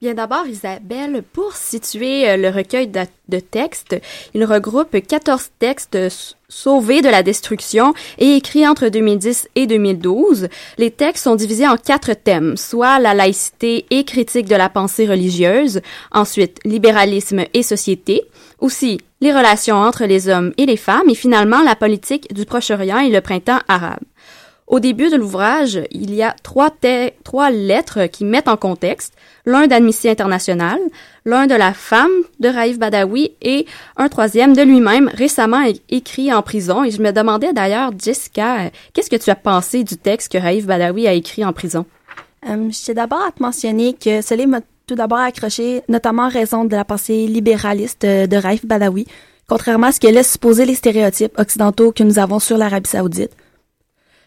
Bien 0.00 0.14
d'abord, 0.14 0.46
Isabelle, 0.46 1.24
pour 1.32 1.56
situer 1.56 2.30
euh, 2.30 2.36
le 2.36 2.50
recueil 2.50 2.86
de, 2.86 3.40
textes, 3.40 4.00
il 4.32 4.44
regroupe 4.44 4.96
14 4.96 5.50
textes 5.58 5.98
sauvés 6.48 7.02
de 7.02 7.08
la 7.08 7.24
destruction 7.24 7.94
et 8.18 8.36
écrits 8.36 8.64
entre 8.64 8.90
2010 8.90 9.48
et 9.56 9.66
2012. 9.66 10.46
Les 10.78 10.92
textes 10.92 11.24
sont 11.24 11.34
divisés 11.34 11.66
en 11.66 11.76
quatre 11.76 12.12
thèmes, 12.12 12.56
soit 12.56 13.00
la 13.00 13.12
laïcité 13.12 13.86
et 13.90 14.04
critique 14.04 14.46
de 14.46 14.54
la 14.54 14.68
pensée 14.68 15.04
religieuse, 15.04 15.80
ensuite 16.12 16.60
libéralisme 16.64 17.42
et 17.52 17.64
société, 17.64 18.22
aussi 18.60 19.00
les 19.20 19.32
relations 19.32 19.78
entre 19.78 20.04
les 20.04 20.28
hommes 20.28 20.52
et 20.58 20.66
les 20.66 20.76
femmes 20.76 21.08
et 21.08 21.16
finalement 21.16 21.62
la 21.62 21.74
politique 21.74 22.32
du 22.32 22.44
Proche-Orient 22.44 23.00
et 23.00 23.10
le 23.10 23.20
printemps 23.20 23.62
arabe. 23.66 23.98
Au 24.68 24.80
début 24.80 25.08
de 25.08 25.16
l'ouvrage, 25.16 25.80
il 25.90 26.14
y 26.14 26.22
a 26.22 26.36
trois, 26.42 26.70
lettres 27.50 28.04
qui 28.06 28.26
mettent 28.26 28.48
en 28.48 28.58
contexte, 28.58 29.14
l'un 29.46 29.66
d'Amnesty 29.66 30.10
International, 30.10 30.78
l'un 31.24 31.46
de 31.46 31.54
la 31.54 31.72
femme 31.72 32.10
de 32.38 32.48
Raif 32.48 32.78
Badawi 32.78 33.32
et 33.40 33.64
un 33.96 34.10
troisième 34.10 34.54
de 34.54 34.60
lui-même 34.60 35.10
récemment 35.14 35.64
écrit 35.88 36.34
en 36.34 36.42
prison. 36.42 36.84
Et 36.84 36.90
je 36.90 37.00
me 37.00 37.12
demandais 37.12 37.54
d'ailleurs, 37.54 37.92
Jessica, 37.98 38.70
qu'est-ce 38.92 39.08
que 39.08 39.16
tu 39.16 39.30
as 39.30 39.36
pensé 39.36 39.84
du 39.84 39.96
texte 39.96 40.30
que 40.30 40.36
Raif 40.36 40.66
Badawi 40.66 41.08
a 41.08 41.14
écrit 41.14 41.46
en 41.46 41.54
prison? 41.54 41.86
Euh, 42.46 42.68
je 42.70 42.92
d'abord 42.92 43.22
à 43.22 43.32
te 43.32 43.42
mentionner 43.42 43.94
que 43.94 44.20
cela 44.20 44.46
m'a 44.46 44.60
tout 44.86 44.96
d'abord 44.96 45.18
accroché, 45.18 45.80
notamment 45.88 46.24
en 46.24 46.28
raison 46.28 46.66
de 46.66 46.76
la 46.76 46.84
pensée 46.84 47.26
libéraliste 47.26 48.04
de 48.04 48.36
Raif 48.36 48.66
Badawi, 48.66 49.06
contrairement 49.46 49.86
à 49.86 49.92
ce 49.92 50.00
que 50.00 50.08
laissent 50.08 50.32
supposer 50.32 50.66
les 50.66 50.74
stéréotypes 50.74 51.38
occidentaux 51.38 51.90
que 51.90 52.02
nous 52.02 52.18
avons 52.18 52.38
sur 52.38 52.58
l'Arabie 52.58 52.90
saoudite. 52.90 53.32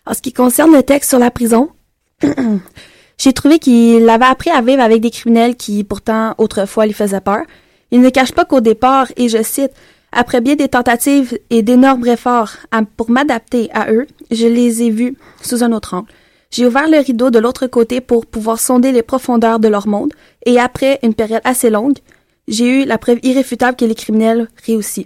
En 0.06 0.14
ce 0.14 0.22
qui 0.22 0.34
concerne 0.34 0.74
le 0.74 0.84
texte 0.84 1.10
sur 1.10 1.20
la 1.20 1.30
prison, 1.30 1.70
j'ai 3.18 3.34
trouvé 3.34 3.60
qu'il 3.60 4.10
avait 4.10 4.26
appris 4.26 4.50
à 4.50 4.62
vivre 4.62 4.82
avec 4.82 5.02
des 5.02 5.12
criminels 5.12 5.56
qui, 5.56 5.84
pourtant, 5.84 6.34
autrefois, 6.38 6.88
lui 6.88 6.94
faisaient 6.94 7.22
peur. 7.22 7.44
Il 7.92 8.02
ne 8.02 8.10
cache 8.10 8.32
pas 8.32 8.46
qu'au 8.46 8.62
départ, 8.62 9.08
et 9.16 9.30
je 9.30 9.44
cite, 9.44 9.72
après 10.12 10.42
bien 10.42 10.56
des 10.56 10.70
tentatives 10.70 11.38
et 11.52 11.62
d'énormes 11.62 12.06
efforts 12.08 12.52
pour 12.98 13.12
m'adapter 13.12 13.70
à 13.74 13.92
eux, 13.92 14.08
je 14.32 14.48
les 14.48 14.84
ai 14.84 14.90
vus 14.90 15.16
sous 15.42 15.64
un 15.64 15.72
autre 15.72 15.94
angle. 15.94 16.10
J'ai 16.50 16.66
ouvert 16.66 16.90
le 16.90 16.98
rideau 16.98 17.30
de 17.30 17.40
l'autre 17.40 17.68
côté 17.68 18.02
pour 18.02 18.26
pouvoir 18.26 18.60
sonder 18.60 18.92
les 18.92 19.04
profondeurs 19.04 19.60
de 19.60 19.68
leur 19.68 19.88
monde, 19.88 20.14
et 20.46 20.60
après 20.60 21.00
une 21.04 21.14
période 21.14 21.42
assez 21.44 21.70
longue, 21.70 21.98
j'ai 22.48 22.82
eu 22.82 22.86
la 22.86 22.98
preuve 22.98 23.20
irréfutable 23.24 23.78
que 23.78 23.86
les 23.86 23.96
criminels 23.96 24.50
réussissent. 24.66 25.06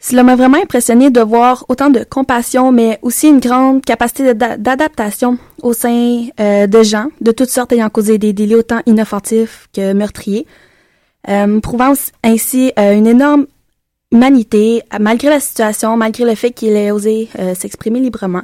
Cela 0.00 0.22
m'a 0.22 0.36
vraiment 0.36 0.58
impressionné 0.58 1.10
de 1.10 1.20
voir 1.20 1.64
autant 1.68 1.90
de 1.90 2.04
compassion, 2.04 2.70
mais 2.70 3.00
aussi 3.02 3.28
une 3.28 3.40
grande 3.40 3.84
capacité 3.84 4.32
d'adaptation 4.32 5.38
au 5.60 5.72
sein 5.72 6.26
euh, 6.38 6.68
de 6.68 6.82
gens 6.84 7.08
de 7.20 7.32
toutes 7.32 7.50
sortes 7.50 7.72
ayant 7.72 7.90
causé 7.90 8.16
des 8.16 8.32
délits 8.32 8.54
autant 8.54 8.80
inoffensifs 8.86 9.68
que 9.74 9.92
meurtriers, 9.92 10.46
euh, 11.28 11.58
prouvant 11.58 11.94
ainsi 12.22 12.72
euh, 12.78 12.96
une 12.96 13.08
énorme 13.08 13.46
humanité 14.12 14.82
malgré 15.00 15.30
la 15.30 15.40
situation, 15.40 15.96
malgré 15.96 16.24
le 16.24 16.36
fait 16.36 16.52
qu'il 16.52 16.76
ait 16.76 16.92
osé 16.92 17.28
s'exprimer 17.54 18.00
librement. 18.00 18.42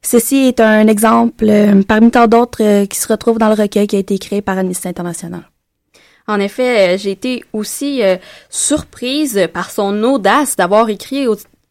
Ceci 0.00 0.46
est 0.46 0.60
un 0.60 0.86
exemple 0.86 1.44
parmi 1.86 2.10
tant 2.10 2.26
d'autres 2.26 2.84
qui 2.84 2.98
se 2.98 3.08
retrouvent 3.08 3.38
dans 3.38 3.48
le 3.48 3.54
recueil 3.54 3.86
qui 3.86 3.96
a 3.96 3.98
été 3.98 4.18
créé 4.18 4.40
par 4.40 4.56
Amnesty 4.56 4.88
International. 4.88 5.42
En 6.26 6.40
effet, 6.40 6.94
euh, 6.94 6.98
j'ai 6.98 7.10
été 7.10 7.44
aussi 7.52 8.02
euh, 8.02 8.16
surprise 8.48 9.48
par 9.52 9.70
son 9.70 10.02
audace 10.04 10.56
d'avoir 10.56 10.88
écrit 10.88 11.26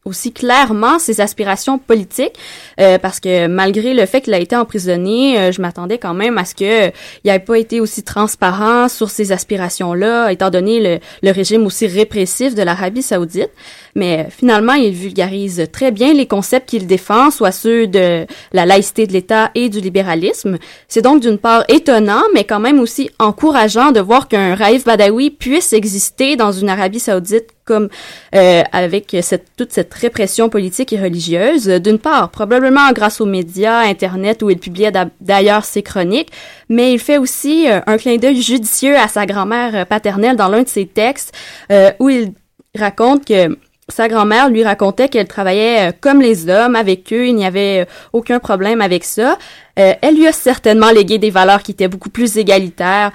aussi 0.05 0.31
clairement 0.31 0.99
ses 0.99 1.21
aspirations 1.21 1.77
politiques 1.77 2.33
euh, 2.79 2.97
parce 2.97 3.19
que 3.19 3.47
malgré 3.47 3.93
le 3.93 4.05
fait 4.05 4.21
qu'il 4.21 4.33
a 4.33 4.39
été 4.39 4.55
emprisonné, 4.55 5.51
je 5.51 5.61
m'attendais 5.61 5.97
quand 5.97 6.13
même 6.13 6.37
à 6.37 6.45
ce 6.45 6.55
que 6.55 6.87
il 7.23 7.31
n'ait 7.31 7.39
pas 7.39 7.57
été 7.57 7.79
aussi 7.79 8.03
transparent 8.03 8.89
sur 8.89 9.09
ses 9.09 9.31
aspirations-là, 9.31 10.31
étant 10.31 10.49
donné 10.49 10.79
le, 10.79 10.99
le, 11.21 11.31
régime 11.31 11.65
aussi 11.65 11.87
répressif 11.87 12.55
de 12.55 12.63
l'Arabie 12.63 13.01
saoudite. 13.01 13.49
Mais 13.95 14.27
finalement, 14.29 14.73
il 14.73 14.93
vulgarise 14.93 15.67
très 15.71 15.91
bien 15.91 16.13
les 16.13 16.25
concepts 16.25 16.69
qu'il 16.69 16.87
défend, 16.87 17.31
soit 17.31 17.51
ceux 17.51 17.87
de 17.87 18.25
la 18.51 18.65
laïcité 18.65 19.07
de 19.07 19.13
l'État 19.13 19.51
et 19.55 19.69
du 19.69 19.79
libéralisme. 19.79 20.57
C'est 20.87 21.01
donc 21.01 21.21
d'une 21.21 21.37
part 21.37 21.63
étonnant, 21.67 22.23
mais 22.33 22.43
quand 22.43 22.59
même 22.59 22.79
aussi 22.79 23.09
encourageant 23.19 23.91
de 23.91 23.99
voir 23.99 24.27
qu'un 24.27 24.55
Raif 24.55 24.85
Badawi 24.85 25.31
puisse 25.31 25.73
exister 25.73 26.35
dans 26.35 26.51
une 26.51 26.69
Arabie 26.69 26.99
saoudite 26.99 27.52
comme 27.65 27.89
euh, 28.35 28.63
avec 28.71 29.15
cette, 29.21 29.45
toute 29.57 29.71
cette 29.71 29.93
répression 29.93 30.49
politique 30.49 30.93
et 30.93 30.99
religieuse. 30.99 31.67
D'une 31.67 31.99
part, 31.99 32.29
probablement 32.29 32.91
grâce 32.91 33.21
aux 33.21 33.25
médias, 33.25 33.79
Internet, 33.81 34.43
où 34.43 34.49
il 34.49 34.57
publiait 34.57 34.91
d'ailleurs 35.21 35.65
ses 35.65 35.83
chroniques, 35.83 36.31
mais 36.69 36.93
il 36.93 36.99
fait 36.99 37.17
aussi 37.17 37.69
euh, 37.69 37.79
un 37.87 37.97
clin 37.97 38.17
d'œil 38.17 38.41
judicieux 38.41 38.97
à 38.97 39.07
sa 39.07 39.25
grand-mère 39.25 39.85
paternelle 39.87 40.35
dans 40.35 40.49
l'un 40.49 40.63
de 40.63 40.67
ses 40.67 40.85
textes, 40.85 41.33
euh, 41.71 41.91
où 41.99 42.09
il 42.09 42.33
raconte 42.75 43.25
que 43.25 43.57
sa 43.89 44.07
grand-mère 44.07 44.49
lui 44.49 44.63
racontait 44.63 45.09
qu'elle 45.09 45.27
travaillait 45.27 45.89
euh, 45.89 45.91
comme 45.99 46.21
les 46.21 46.49
hommes 46.49 46.75
avec 46.75 47.11
eux, 47.13 47.27
il 47.27 47.35
n'y 47.35 47.45
avait 47.45 47.87
aucun 48.13 48.39
problème 48.39 48.81
avec 48.81 49.03
ça. 49.03 49.37
Elle 49.75 50.15
lui 50.15 50.27
a 50.27 50.31
certainement 50.31 50.91
légué 50.91 51.17
des 51.17 51.31
valeurs 51.31 51.63
qui 51.63 51.71
étaient 51.71 51.87
beaucoup 51.87 52.11
plus 52.11 52.37
égalitaires, 52.37 53.11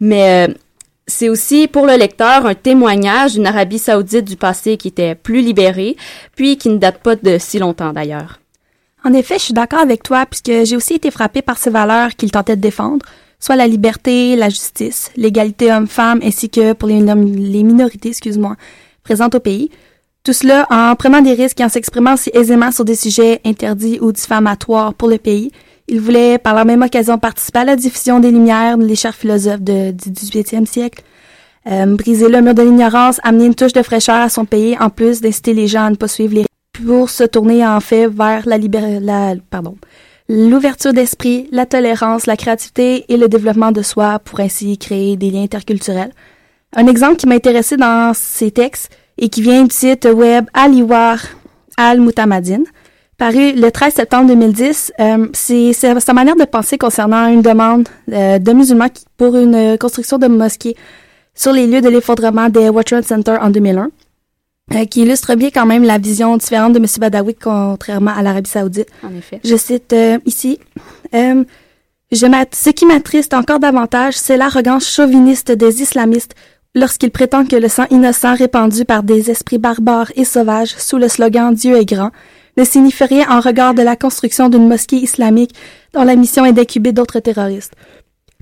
mais 0.00 0.48
c'est 1.08 1.28
aussi 1.28 1.66
pour 1.66 1.86
le 1.86 1.96
lecteur 1.96 2.46
un 2.46 2.54
témoignage 2.54 3.32
d'une 3.32 3.46
Arabie 3.46 3.78
saoudite 3.78 4.26
du 4.26 4.36
passé 4.36 4.76
qui 4.76 4.88
était 4.88 5.14
plus 5.14 5.40
libérée, 5.40 5.96
puis 6.36 6.56
qui 6.56 6.68
ne 6.68 6.76
date 6.76 6.98
pas 7.02 7.16
de 7.16 7.38
si 7.38 7.58
longtemps 7.58 7.92
d'ailleurs. 7.92 8.38
En 9.04 9.12
effet, 9.14 9.38
je 9.38 9.44
suis 9.44 9.54
d'accord 9.54 9.80
avec 9.80 10.02
toi, 10.02 10.26
puisque 10.26 10.66
j'ai 10.66 10.76
aussi 10.76 10.94
été 10.94 11.10
frappée 11.10 11.42
par 11.42 11.56
ces 11.56 11.70
valeurs 11.70 12.10
qu'il 12.10 12.30
tentait 12.30 12.56
de 12.56 12.60
défendre, 12.60 13.06
soit 13.40 13.56
la 13.56 13.66
liberté, 13.66 14.36
la 14.36 14.50
justice, 14.50 15.10
l'égalité 15.16 15.72
homme-femme, 15.72 16.20
ainsi 16.22 16.50
que 16.50 16.74
pour 16.74 16.88
les, 16.88 17.00
minorités, 17.00 18.10
excuse-moi, 18.10 18.56
présentes 19.02 19.34
au 19.34 19.40
pays. 19.40 19.70
Tout 20.24 20.32
cela 20.32 20.66
en 20.70 20.94
prenant 20.94 21.22
des 21.22 21.32
risques 21.32 21.60
et 21.60 21.64
en 21.64 21.68
s'exprimant 21.68 22.16
si 22.16 22.30
aisément 22.34 22.70
sur 22.70 22.84
des 22.84 22.96
sujets 22.96 23.40
interdits 23.46 23.98
ou 24.02 24.12
diffamatoires 24.12 24.92
pour 24.92 25.08
le 25.08 25.16
pays. 25.16 25.52
Il 25.88 26.00
voulait, 26.00 26.38
par 26.38 26.54
la 26.54 26.64
même 26.64 26.82
occasion, 26.82 27.18
participer 27.18 27.60
à 27.60 27.64
la 27.64 27.76
diffusion 27.76 28.20
des 28.20 28.30
Lumières, 28.30 28.76
les 28.76 28.94
chers 28.94 29.14
philosophes 29.14 29.60
du 29.60 29.92
XVIIIe 29.92 30.66
siècle, 30.66 31.02
euh, 31.66 31.86
briser 31.96 32.28
le 32.28 32.40
mur 32.40 32.54
de 32.54 32.62
l'ignorance, 32.62 33.20
amener 33.24 33.46
une 33.46 33.54
touche 33.54 33.72
de 33.72 33.82
fraîcheur 33.82 34.16
à 34.16 34.28
son 34.28 34.44
pays, 34.44 34.76
en 34.78 34.90
plus 34.90 35.20
d'inciter 35.20 35.54
les 35.54 35.66
gens 35.66 35.84
à 35.84 35.90
ne 35.90 35.96
pas 35.96 36.08
suivre 36.08 36.34
les 36.34 36.46
pour 36.84 37.10
se 37.10 37.24
tourner 37.24 37.66
en 37.66 37.80
fait 37.80 38.06
vers 38.06 38.46
la, 38.46 38.58
la 39.00 39.34
pardon, 39.50 39.76
l'ouverture 40.28 40.92
d'esprit, 40.92 41.48
la 41.50 41.66
tolérance, 41.66 42.26
la 42.26 42.36
créativité 42.36 43.04
et 43.12 43.16
le 43.16 43.28
développement 43.28 43.72
de 43.72 43.82
soi 43.82 44.20
pour 44.20 44.38
ainsi 44.38 44.78
créer 44.78 45.16
des 45.16 45.30
liens 45.30 45.42
interculturels. 45.42 46.12
Un 46.76 46.86
exemple 46.86 47.16
qui 47.16 47.26
m'a 47.26 47.34
intéressé 47.34 47.76
dans 47.76 48.12
ces 48.14 48.52
textes, 48.52 48.90
et 49.18 49.28
qui 49.28 49.42
vient 49.42 49.64
du 49.64 49.74
site 49.74 50.08
web 50.12 50.46
Aliwar 50.54 51.18
al-Mutamadin. 51.76 52.62
Paru 53.18 53.50
le 53.52 53.70
13 53.72 53.94
septembre 53.94 54.28
2010, 54.28 54.92
euh, 55.00 55.26
c'est 55.32 55.72
sa 55.72 56.12
manière 56.12 56.36
de 56.36 56.44
penser 56.44 56.78
concernant 56.78 57.26
une 57.26 57.42
demande 57.42 57.88
euh, 58.12 58.38
de 58.38 58.52
musulmans 58.52 58.86
pour 59.16 59.34
une 59.34 59.76
construction 59.76 60.18
de 60.18 60.28
mosquée 60.28 60.76
sur 61.34 61.52
les 61.52 61.66
lieux 61.66 61.80
de 61.80 61.88
l'effondrement 61.88 62.48
des 62.48 62.68
Watchman 62.68 63.02
Center 63.02 63.36
en 63.40 63.50
2001, 63.50 63.88
euh, 64.72 64.84
qui 64.84 65.02
illustre 65.02 65.34
bien 65.34 65.50
quand 65.52 65.66
même 65.66 65.82
la 65.82 65.98
vision 65.98 66.36
différente 66.36 66.74
de 66.74 66.78
M. 66.78 66.86
Badawi 67.00 67.34
contrairement 67.34 68.12
à 68.16 68.22
l'Arabie 68.22 68.48
saoudite. 68.48 68.88
En 69.02 69.12
effet. 69.12 69.40
Je 69.42 69.56
cite 69.56 69.92
ici. 70.24 70.60
Je 71.12 71.36
ce 72.12 72.70
qui 72.70 72.86
m'attriste 72.86 73.34
encore 73.34 73.58
davantage, 73.58 74.14
c'est 74.14 74.36
l'arrogance 74.36 74.88
chauviniste 74.88 75.50
des 75.50 75.82
islamistes 75.82 76.36
lorsqu'il 76.76 77.10
prétend 77.10 77.44
que 77.44 77.56
le 77.56 77.66
sang 77.66 77.86
innocent 77.90 78.36
répandu 78.36 78.84
par 78.84 79.02
des 79.02 79.28
esprits 79.28 79.58
barbares 79.58 80.12
et 80.14 80.24
sauvages 80.24 80.76
sous 80.78 80.98
le 80.98 81.08
slogan 81.08 81.52
Dieu 81.52 81.76
est 81.76 81.84
grand 81.84 82.12
ne 82.58 82.64
signifie 82.64 83.04
rien 83.04 83.26
en 83.30 83.40
regard 83.40 83.72
de 83.72 83.82
la 83.82 83.96
construction 83.96 84.48
d'une 84.48 84.68
mosquée 84.68 84.96
islamique 84.96 85.54
dont 85.94 86.02
la 86.02 86.16
mission 86.16 86.44
est 86.44 86.52
d'incuber 86.52 86.92
d'autres 86.92 87.20
terroristes. 87.20 87.72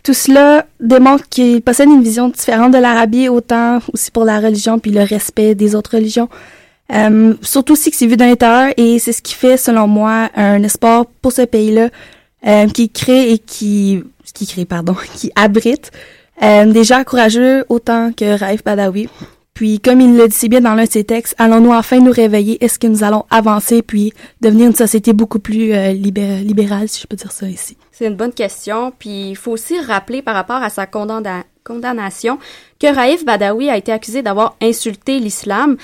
Tout 0.03 0.15
cela 0.15 0.67
démontre 0.81 1.29
qu'il 1.29 1.63
possède 1.63 1.89
une 1.89 2.03
vision 2.03 2.29
différente 2.29 2.73
de 2.73 2.79
l'Arabie, 2.79 3.29
autant 3.29 3.81
aussi 3.93 4.11
pour 4.11 4.25
la 4.25 4.41
religion 4.41 4.79
puis 4.79 4.91
le 4.91 5.03
respect 5.03 5.55
des 5.55 5.75
autres 5.75 5.97
religions. 5.97 6.29
Euh, 6.93 7.35
surtout 7.43 7.75
si 7.75 7.91
c'est 7.93 8.07
vu 8.07 8.17
d'un 8.17 8.29
l'intérieur 8.29 8.73
et 8.77 8.99
c'est 8.99 9.13
ce 9.13 9.21
qui 9.21 9.35
fait, 9.35 9.57
selon 9.57 9.89
moi, 9.89 10.31
un 10.37 10.63
espoir 10.63 11.07
pour 11.21 11.33
ce 11.33 11.43
pays-là 11.43 11.89
euh, 12.47 12.69
qui 12.69 12.89
crée 12.91 13.33
et 13.33 13.39
qui 13.39 14.05
qui 14.35 14.47
crée 14.47 14.65
pardon 14.67 14.95
qui 15.17 15.33
abrite 15.35 15.91
euh, 16.43 16.67
des 16.67 16.85
gens 16.85 17.03
courageux 17.03 17.65
autant 17.69 18.13
que 18.13 18.39
Raif 18.39 18.63
Badawi. 18.63 19.09
Puis, 19.57 19.81
comme 19.81 20.03
il 20.03 20.19
le 20.19 20.29
dit 20.29 20.37
si 20.37 20.51
bien 20.51 20.61
dans 20.61 20.75
l'un 20.75 20.85
de 20.85 20.91
ses 20.91 21.05
textes, 21.05 21.35
allons-nous 21.39 21.73
enfin 21.73 21.99
nous 21.99 22.13
réveiller? 22.13 22.63
Est-ce 22.63 22.79
que 22.79 22.87
nous 22.87 23.03
allons 23.03 23.25
avancer 23.31 23.81
puis 23.81 24.13
devenir 24.43 24.67
une 24.67 24.75
société 24.75 25.15
beaucoup 25.15 25.39
plus 25.39 25.73
euh, 25.73 25.93
libérale, 25.93 26.91
si 26.91 27.01
je 27.01 27.07
peux 27.07 27.17
dire 27.17 27.33
ça 27.33 27.49
ici? 27.49 27.75
C'est 27.91 28.07
une 28.07 28.17
bonne 28.17 28.35
question. 28.35 28.93
Puis, 28.99 29.31
il 29.31 29.35
faut 29.35 29.53
aussi 29.53 29.81
rappeler 29.81 30.21
par 30.21 30.35
rapport 30.35 30.63
à 30.63 30.69
sa 30.69 30.85
condamnation 30.85 32.39
que 32.79 32.95
Raif 32.95 33.25
Badawi 33.25 33.71
a 33.71 33.79
été 33.79 33.93
accusé 33.93 34.21
d'avoir 34.21 34.57
insulté 34.61 35.21
l'islam 35.21 35.79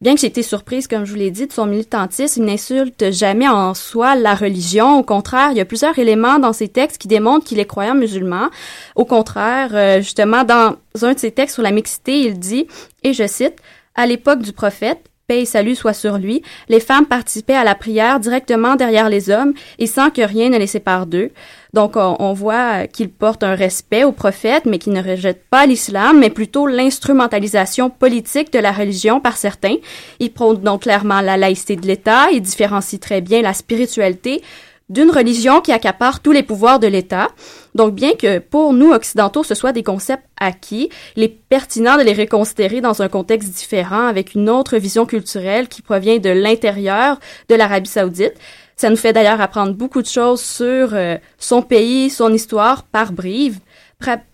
Bien 0.00 0.14
que 0.14 0.20
j'ai 0.20 0.28
été 0.28 0.44
surprise, 0.44 0.86
comme 0.86 1.04
je 1.04 1.10
vous 1.10 1.18
l'ai 1.18 1.32
dit, 1.32 1.48
de 1.48 1.52
son 1.52 1.66
militantisme, 1.66 2.44
il 2.44 2.46
n'insulte 2.46 3.10
jamais 3.10 3.48
en 3.48 3.74
soi 3.74 4.14
la 4.14 4.36
religion. 4.36 4.96
Au 4.96 5.02
contraire, 5.02 5.48
il 5.50 5.56
y 5.56 5.60
a 5.60 5.64
plusieurs 5.64 5.98
éléments 5.98 6.38
dans 6.38 6.52
ses 6.52 6.68
textes 6.68 6.98
qui 6.98 7.08
démontrent 7.08 7.44
qu'il 7.44 7.58
est 7.58 7.66
croyant 7.66 7.96
musulman. 7.96 8.48
Au 8.94 9.04
contraire, 9.04 9.70
euh, 9.72 9.98
justement, 9.98 10.44
dans 10.44 10.76
un 11.02 11.14
de 11.14 11.18
ses 11.18 11.32
textes 11.32 11.54
sur 11.54 11.64
la 11.64 11.72
mixité, 11.72 12.20
il 12.20 12.38
dit, 12.38 12.68
et 13.02 13.12
je 13.12 13.26
cite, 13.26 13.56
à 13.96 14.06
l'époque 14.06 14.42
du 14.42 14.52
prophète, 14.52 15.00
paix 15.26 15.42
et 15.42 15.46
salut 15.46 15.74
soit 15.74 15.94
sur 15.94 16.16
lui, 16.16 16.42
les 16.68 16.78
femmes 16.78 17.06
participaient 17.06 17.54
à 17.54 17.64
la 17.64 17.74
prière 17.74 18.20
directement 18.20 18.76
derrière 18.76 19.08
les 19.08 19.30
hommes 19.30 19.52
et 19.80 19.88
sans 19.88 20.10
que 20.10 20.22
rien 20.22 20.48
ne 20.48 20.58
les 20.58 20.68
sépare 20.68 21.06
d'eux. 21.06 21.32
Donc, 21.74 21.96
on, 21.96 22.32
voit 22.32 22.86
qu'il 22.86 23.10
porte 23.10 23.42
un 23.42 23.54
respect 23.54 24.04
au 24.04 24.12
prophète, 24.12 24.64
mais 24.64 24.78
qu'il 24.78 24.92
ne 24.92 25.02
rejette 25.02 25.44
pas 25.50 25.66
l'islam, 25.66 26.18
mais 26.18 26.30
plutôt 26.30 26.66
l'instrumentalisation 26.66 27.90
politique 27.90 28.52
de 28.52 28.58
la 28.58 28.72
religion 28.72 29.20
par 29.20 29.36
certains. 29.36 29.76
Il 30.18 30.32
prône 30.32 30.60
donc 30.60 30.82
clairement 30.82 31.20
la 31.20 31.36
laïcité 31.36 31.76
de 31.76 31.86
l'État, 31.86 32.30
il 32.32 32.40
différencie 32.40 33.00
très 33.00 33.20
bien 33.20 33.42
la 33.42 33.52
spiritualité 33.52 34.42
d'une 34.88 35.10
religion 35.10 35.60
qui 35.60 35.72
accapare 35.72 36.20
tous 36.20 36.32
les 36.32 36.42
pouvoirs 36.42 36.78
de 36.78 36.86
l'État. 36.86 37.28
Donc, 37.74 37.94
bien 37.94 38.12
que 38.12 38.38
pour 38.38 38.72
nous 38.72 38.90
occidentaux, 38.90 39.42
ce 39.42 39.54
soit 39.54 39.72
des 39.72 39.82
concepts 39.82 40.24
acquis, 40.40 40.88
il 41.16 41.22
est 41.22 41.36
pertinent 41.48 41.98
de 41.98 42.02
les 42.02 42.14
reconsidérer 42.14 42.80
dans 42.80 43.02
un 43.02 43.08
contexte 43.08 43.50
différent, 43.50 44.06
avec 44.06 44.34
une 44.34 44.48
autre 44.48 44.78
vision 44.78 45.04
culturelle 45.04 45.68
qui 45.68 45.82
provient 45.82 46.18
de 46.18 46.30
l'intérieur 46.30 47.18
de 47.48 47.54
l'Arabie 47.54 47.90
saoudite. 47.90 48.34
Ça 48.78 48.90
nous 48.90 48.96
fait 48.96 49.12
d'ailleurs 49.12 49.40
apprendre 49.40 49.74
beaucoup 49.74 50.02
de 50.02 50.06
choses 50.06 50.40
sur 50.40 50.94
euh, 50.94 51.16
son 51.36 51.62
pays, 51.62 52.10
son 52.10 52.32
histoire 52.32 52.84
par 52.84 53.10
bribes, 53.10 53.56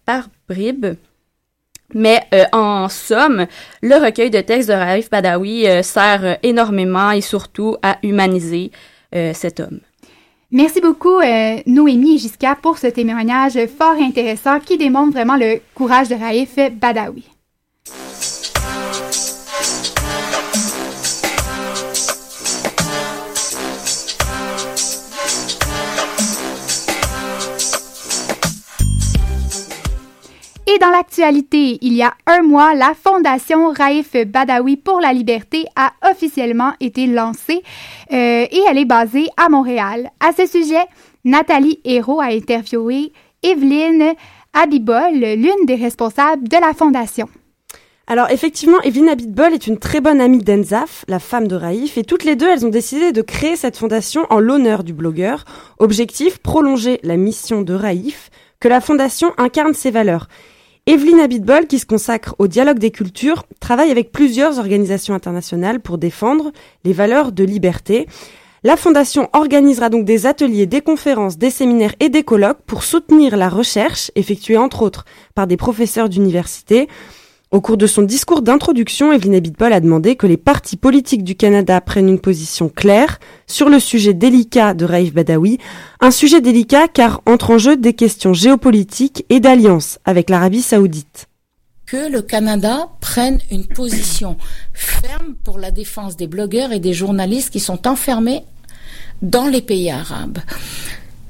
par 0.04 0.24
bribes. 0.46 0.96
Mais 1.94 2.20
euh, 2.34 2.44
en 2.52 2.90
somme, 2.90 3.46
le 3.80 4.04
recueil 4.04 4.28
de 4.28 4.42
textes 4.42 4.68
de 4.68 4.74
Raif 4.74 5.08
Badawi 5.08 5.66
euh, 5.66 5.82
sert 5.82 6.36
énormément 6.42 7.10
et 7.10 7.22
surtout 7.22 7.76
à 7.82 7.96
humaniser 8.02 8.70
cet 9.32 9.60
homme. 9.60 9.78
Merci 10.50 10.80
beaucoup, 10.80 11.20
Noémie 11.66 12.16
et 12.16 12.18
Jiska, 12.18 12.56
pour 12.60 12.78
ce 12.78 12.88
témoignage 12.88 13.56
fort 13.78 13.94
intéressant 14.00 14.58
qui 14.58 14.76
démontre 14.76 15.12
vraiment 15.12 15.36
le 15.36 15.60
courage 15.72 16.08
de 16.08 16.16
Raif 16.16 16.58
Badawi. 16.72 17.22
Et 30.74 30.78
dans 30.78 30.90
l'actualité, 30.90 31.78
il 31.82 31.92
y 31.92 32.02
a 32.02 32.14
un 32.26 32.42
mois, 32.42 32.74
la 32.74 32.94
Fondation 32.94 33.70
Raif 33.70 34.16
Badawi 34.26 34.76
pour 34.76 35.00
la 35.00 35.12
liberté 35.12 35.66
a 35.76 35.92
officiellement 36.10 36.72
été 36.80 37.06
lancée 37.06 37.62
euh, 38.12 38.46
et 38.50 38.60
elle 38.68 38.78
est 38.78 38.84
basée 38.84 39.28
à 39.36 39.48
Montréal. 39.48 40.10
À 40.18 40.32
ce 40.32 40.46
sujet, 40.46 40.84
Nathalie 41.24 41.78
Hérault 41.84 42.20
a 42.20 42.32
interviewé 42.32 43.12
Evelyne 43.44 44.14
Abibol, 44.52 45.12
l'une 45.12 45.64
des 45.66 45.76
responsables 45.76 46.48
de 46.48 46.56
la 46.56 46.72
Fondation. 46.72 47.28
Alors 48.08 48.30
effectivement, 48.30 48.80
Evelyne 48.80 49.10
Abitbol 49.10 49.52
est 49.52 49.68
une 49.68 49.78
très 49.78 50.00
bonne 50.00 50.20
amie 50.20 50.42
d'Enzaf, 50.42 51.04
la 51.06 51.20
femme 51.20 51.46
de 51.46 51.54
Raif, 51.54 51.98
et 51.98 52.04
toutes 52.04 52.24
les 52.24 52.34
deux, 52.34 52.48
elles 52.48 52.66
ont 52.66 52.70
décidé 52.70 53.12
de 53.12 53.22
créer 53.22 53.54
cette 53.54 53.76
fondation 53.76 54.26
en 54.28 54.40
l'honneur 54.40 54.82
du 54.82 54.92
blogueur. 54.92 55.44
Objectif, 55.78 56.38
prolonger 56.38 56.98
la 57.04 57.16
mission 57.16 57.62
de 57.62 57.74
Raif, 57.74 58.30
que 58.58 58.66
la 58.66 58.80
fondation 58.80 59.32
incarne 59.38 59.74
ses 59.74 59.92
valeurs. 59.92 60.26
Evelyne 60.87 61.20
Abitbol, 61.20 61.66
qui 61.66 61.79
se 61.79 61.87
consacre 61.87 62.35
au 62.38 62.47
dialogue 62.47 62.79
des 62.79 62.90
cultures, 62.90 63.44
travaille 63.59 63.90
avec 63.90 64.12
plusieurs 64.12 64.59
organisations 64.59 65.14
internationales 65.14 65.81
pour 65.81 65.97
défendre 65.97 66.53
les 66.85 66.92
valeurs 66.92 67.33
de 67.33 67.42
liberté. 67.42 68.07
La 68.64 68.77
Fondation 68.77 69.31
organisera 69.33 69.88
donc 69.88 70.05
des 70.05 70.27
ateliers, 70.27 70.66
des 70.66 70.83
conférences, 70.83 71.38
des 71.38 71.49
séminaires 71.49 71.94
et 72.01 72.11
des 72.11 72.23
colloques 72.23 72.61
pour 72.66 72.83
soutenir 72.83 73.35
la 73.38 73.49
recherche 73.49 74.11
effectuée 74.14 74.59
entre 74.59 74.83
autres 74.83 75.07
par 75.35 75.47
des 75.47 75.57
professeurs 75.57 76.11
d'université. 76.11 76.87
Au 77.54 77.60
cours 77.60 77.76
de 77.76 77.86
son 77.86 78.02
discours 78.02 78.42
d'introduction, 78.42 79.12
Evelyne 79.12 79.36
Abitbol 79.36 79.72
a 79.72 79.78
demandé 79.78 80.16
que 80.16 80.26
les 80.26 80.36
partis 80.36 80.76
politiques 80.76 81.22
du 81.22 81.36
Canada 81.36 81.80
prennent 81.80 82.08
une 82.08 82.18
position 82.18 82.68
claire 82.68 83.20
sur 83.46 83.68
le 83.68 83.78
sujet 83.78 84.12
délicat 84.12 84.74
de 84.74 84.84
Raif 84.84 85.14
Badawi, 85.14 85.58
un 86.00 86.10
sujet 86.10 86.40
délicat 86.40 86.88
car 86.88 87.22
entre 87.26 87.52
en 87.52 87.58
jeu 87.58 87.76
des 87.76 87.92
questions 87.92 88.34
géopolitiques 88.34 89.24
et 89.28 89.38
d'alliance 89.38 90.00
avec 90.04 90.30
l'Arabie 90.30 90.62
saoudite. 90.62 91.28
Que 91.86 92.10
le 92.10 92.22
Canada 92.22 92.88
prenne 93.00 93.38
une 93.52 93.68
position 93.68 94.36
ferme 94.72 95.36
pour 95.44 95.60
la 95.60 95.70
défense 95.70 96.16
des 96.16 96.26
blogueurs 96.26 96.72
et 96.72 96.80
des 96.80 96.92
journalistes 96.92 97.50
qui 97.50 97.60
sont 97.60 97.86
enfermés 97.86 98.42
dans 99.22 99.46
les 99.46 99.62
pays 99.62 99.92
arabes. 99.92 100.38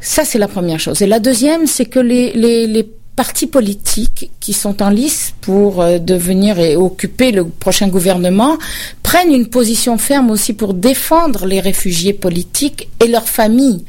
Ça, 0.01 0.25
c'est 0.25 0.39
la 0.39 0.49
première 0.49 0.81
chose. 0.81 1.03
Et 1.03 1.07
la 1.07 1.19
deuxième, 1.19 1.67
c'est 1.67 1.87
que 1.87 1.99
les, 1.99 2.89
partis 3.17 3.47
politiques 3.47 4.31
qui 4.41 4.53
sont 4.53 4.83
en 4.83 4.91
lice 4.91 5.35
pour 5.41 5.81
euh, 5.81 5.99
devenir 5.99 6.59
et 6.59 6.77
occuper 6.77 7.31
le 7.31 7.45
prochain 7.45 7.89
gouvernement 7.89 8.59
prennent 9.03 9.33
une 9.33 9.47
position 9.47 9.99
ferme 9.99 10.31
aussi 10.31 10.53
pour 10.53 10.75
défendre 10.75 11.47
les 11.47 11.61
réfugiés 11.61 12.13
politiques 12.13 12.89
et 13.03 13.07
leurs 13.07 13.29
familles. 13.29 13.85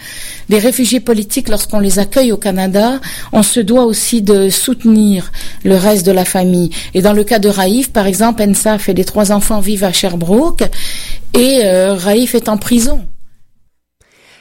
Les 0.49 0.59
réfugiés 0.59 0.99
politiques, 0.99 1.49
lorsqu'on 1.49 1.79
les 1.79 1.97
accueille 1.97 2.31
au 2.31 2.37
Canada, 2.37 2.99
on 3.31 3.41
se 3.41 3.59
doit 3.59 3.85
aussi 3.85 4.21
de 4.21 4.49
soutenir 4.49 5.31
le 5.63 5.75
reste 5.75 6.05
de 6.05 6.11
la 6.11 6.25
famille. 6.25 6.69
Et 6.93 7.01
dans 7.01 7.13
le 7.13 7.23
cas 7.23 7.39
de 7.39 7.49
Raïf, 7.49 7.91
par 7.91 8.05
exemple, 8.05 8.43
Ensaf 8.43 8.89
et 8.89 8.93
les 8.93 9.05
trois 9.05 9.31
enfants 9.31 9.59
vivent 9.59 9.83
à 9.83 9.91
Sherbrooke 9.91 10.63
et 11.33 11.61
euh, 11.63 11.95
Raïf 11.95 12.35
est 12.35 12.47
en 12.47 12.57
prison. 12.57 13.01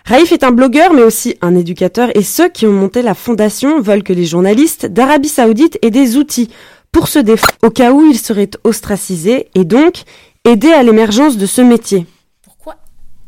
Raif 0.07 0.33
est 0.33 0.45
un 0.45 0.51
blogueur 0.51 0.93
mais 0.93 1.03
aussi 1.03 1.37
un 1.41 1.57
éducateur 1.57 2.15
et 2.15 2.23
ceux 2.23 2.51
qui 2.51 2.67
ont 2.67 2.73
monté 2.73 3.01
la 3.01 3.15
fondation 3.15 3.81
veulent 3.81 4.03
que 4.03 4.13
les 4.13 4.27
journalistes 4.27 4.85
d'Arabie 4.85 5.31
Saoudite 5.31 5.79
aient 5.81 5.91
des 5.91 6.19
outils 6.19 6.51
pour 6.93 7.09
se 7.09 7.19
défendre 7.19 7.55
au 7.63 7.71
cas 7.71 7.91
où 7.93 8.05
ils 8.05 8.19
seraient 8.19 8.51
ostracisés 8.65 9.49
et 9.55 9.65
donc 9.65 10.03
aider 10.45 10.71
à 10.71 10.83
l'émergence 10.83 11.39
de 11.39 11.47
ce 11.47 11.63
métier. 11.63 12.07
Pourquoi 12.43 12.77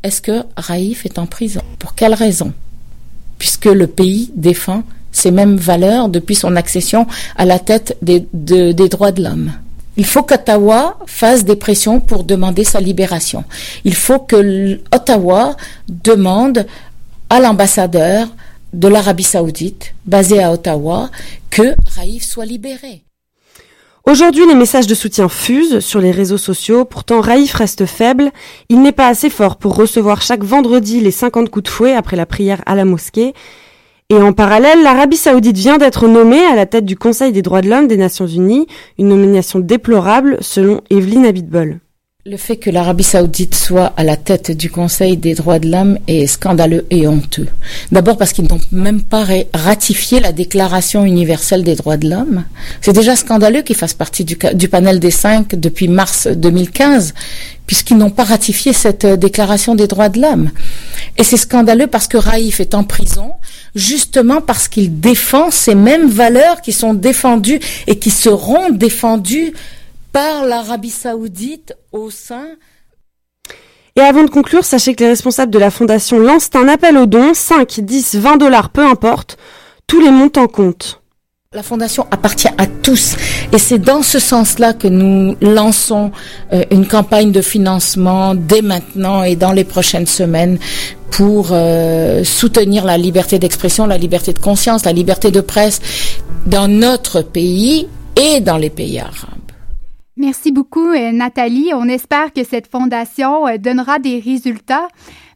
est-ce 0.03 0.21
que 0.21 0.43
Raif 0.55 1.05
est 1.07 1.17
en 1.17 1.25
prison? 1.25 1.61
Pour 1.79 1.95
quelle 1.95 2.13
raison? 2.13 2.53
Puisque 3.39 3.65
le 3.65 3.87
pays 3.87 4.31
défend 4.35 4.83
ces 5.11 5.31
mêmes 5.31 5.57
valeurs 5.57 6.09
depuis 6.09 6.35
son 6.35 6.55
accession 6.55 7.07
à 7.37 7.45
la 7.45 7.57
tête 7.57 7.97
des, 8.03 8.27
des 8.33 8.89
droits 8.89 9.11
de 9.11 9.23
l'homme. 9.23 9.51
Il 9.97 10.05
faut 10.05 10.21
qu'Ottawa 10.21 10.99
fasse 11.07 11.43
des 11.43 11.55
pressions 11.55 11.99
pour 11.99 12.23
demander 12.23 12.63
sa 12.63 12.79
libération. 12.79 13.43
Il 13.83 13.95
faut 13.95 14.19
que 14.19 14.79
Ottawa 14.93 15.57
demande 15.89 16.67
à 17.31 17.39
l'ambassadeur 17.39 18.27
de 18.73 18.87
l'Arabie 18.87 19.23
saoudite, 19.23 19.95
basé 20.05 20.41
à 20.41 20.51
Ottawa, 20.51 21.09
que 21.49 21.73
Raif 21.95 22.23
soit 22.23 22.45
libéré. 22.45 23.03
Aujourd'hui, 24.05 24.45
les 24.47 24.55
messages 24.55 24.87
de 24.87 24.95
soutien 24.95 25.27
fusent 25.27 25.79
sur 25.79 25.99
les 25.99 26.11
réseaux 26.11 26.37
sociaux. 26.37 26.85
Pourtant, 26.85 27.19
Raif 27.19 27.53
reste 27.53 27.85
faible. 27.85 28.31
Il 28.69 28.81
n'est 28.81 28.91
pas 28.91 29.07
assez 29.07 29.29
fort 29.29 29.57
pour 29.57 29.75
recevoir 29.75 30.21
chaque 30.21 30.43
vendredi 30.43 31.01
les 31.01 31.11
50 31.11 31.49
coups 31.49 31.63
de 31.63 31.69
fouet 31.69 31.93
après 31.93 32.15
la 32.15 32.25
prière 32.25 32.61
à 32.67 32.75
la 32.75 32.85
mosquée. 32.85 33.33
Et 34.09 34.15
en 34.15 34.31
parallèle, 34.31 34.83
l'Arabie 34.83 35.17
saoudite 35.17 35.57
vient 35.57 35.77
d'être 35.77 36.07
nommée 36.07 36.45
à 36.45 36.55
la 36.55 36.65
tête 36.65 36.85
du 36.85 36.95
Conseil 36.95 37.33
des 37.33 37.41
droits 37.41 37.59
de 37.59 37.67
l'homme 37.67 37.89
des 37.89 37.97
Nations 37.97 38.25
unies, 38.25 38.65
une 38.97 39.09
nomination 39.09 39.59
déplorable 39.59 40.37
selon 40.39 40.79
Evelyne 40.89 41.25
Abitbol. 41.25 41.81
Le 42.25 42.37
fait 42.37 42.55
que 42.55 42.69
l'Arabie 42.69 43.03
saoudite 43.03 43.53
soit 43.53 43.93
à 43.97 44.05
la 44.05 44.15
tête 44.15 44.51
du 44.51 44.69
Conseil 44.69 45.17
des 45.17 45.33
droits 45.33 45.59
de 45.59 45.69
l'homme 45.69 45.97
est 46.07 46.25
scandaleux 46.27 46.85
et 46.89 47.05
honteux. 47.05 47.47
D'abord 47.91 48.17
parce 48.17 48.31
qu'ils 48.31 48.47
n'ont 48.47 48.61
même 48.71 49.01
pas 49.01 49.25
ratifié 49.53 50.21
la 50.21 50.31
Déclaration 50.31 51.03
universelle 51.03 51.65
des 51.65 51.75
droits 51.75 51.97
de 51.97 52.09
l'homme. 52.09 52.45
C'est 52.79 52.93
déjà 52.93 53.17
scandaleux 53.17 53.61
qu'ils 53.61 53.75
fassent 53.75 53.93
partie 53.93 54.23
du, 54.23 54.37
du, 54.53 54.69
panel 54.69 55.01
des 55.01 55.11
cinq 55.11 55.55
depuis 55.55 55.89
mars 55.89 56.27
2015, 56.27 57.13
puisqu'ils 57.65 57.97
n'ont 57.97 58.09
pas 58.09 58.23
ratifié 58.23 58.71
cette 58.71 59.05
euh, 59.05 59.17
Déclaration 59.17 59.75
des 59.75 59.87
droits 59.87 60.09
de 60.09 60.21
l'homme. 60.21 60.51
Et 61.17 61.23
c'est 61.23 61.37
scandaleux 61.37 61.87
parce 61.87 62.07
que 62.07 62.17
Raif 62.17 62.59
est 62.59 62.73
en 62.73 62.83
prison, 62.83 63.31
justement 63.75 64.41
parce 64.41 64.67
qu'il 64.67 64.99
défend 64.99 65.51
ces 65.51 65.75
mêmes 65.75 66.07
valeurs 66.07 66.61
qui 66.61 66.73
sont 66.73 66.93
défendues 66.93 67.59
et 67.87 67.99
qui 67.99 68.11
seront 68.11 68.69
défendues 68.69 69.53
par 70.11 70.45
l'Arabie 70.45 70.89
saoudite 70.89 71.73
au 71.91 72.09
sein 72.09 72.47
et 73.97 74.01
avant 74.01 74.23
de 74.23 74.29
conclure, 74.29 74.63
sachez 74.63 74.93
que 74.93 75.03
les 75.03 75.09
responsables 75.09 75.51
de 75.51 75.57
la 75.57 75.71
fondation 75.71 76.19
lancent 76.19 76.51
un 76.53 76.67
appel 76.67 76.97
aux 76.97 77.07
dons, 77.07 77.33
5, 77.33 77.79
10, 77.79 78.17
20 78.17 78.37
dollars, 78.37 78.69
peu 78.69 78.85
importe, 78.85 79.39
tous 79.87 79.99
les 79.99 80.11
montants 80.11 80.47
comptent. 80.47 81.01
La 81.53 81.63
fondation 81.63 82.05
appartient 82.11 82.49
à 82.57 82.67
tous 82.67 83.15
et 83.53 83.57
c'est 83.57 83.79
dans 83.79 84.01
ce 84.01 84.19
sens-là 84.19 84.73
que 84.73 84.89
nous 84.89 85.37
lançons 85.39 86.11
euh, 86.51 86.65
une 86.71 86.85
campagne 86.85 87.31
de 87.31 87.39
financement 87.39 88.35
dès 88.35 88.61
maintenant 88.61 89.23
et 89.23 89.37
dans 89.37 89.53
les 89.53 89.63
prochaines 89.63 90.07
semaines 90.07 90.59
pour 91.09 91.51
euh, 91.53 92.25
soutenir 92.25 92.83
la 92.83 92.97
liberté 92.97 93.39
d'expression, 93.39 93.85
la 93.85 93.97
liberté 93.97 94.33
de 94.33 94.39
conscience, 94.39 94.83
la 94.83 94.91
liberté 94.91 95.31
de 95.31 95.39
presse 95.39 95.79
dans 96.45 96.67
notre 96.67 97.21
pays 97.21 97.87
et 98.17 98.41
dans 98.41 98.57
les 98.57 98.69
pays 98.69 98.99
arabes. 98.99 99.36
Merci 100.19 100.51
beaucoup, 100.51 100.87
euh, 100.87 101.11
Nathalie. 101.11 101.69
On 101.75 101.87
espère 101.87 102.33
que 102.33 102.43
cette 102.43 102.65
fondation 102.65 103.47
euh, 103.47 103.57
donnera 103.59 103.99
des 103.99 104.19
résultats. 104.19 104.87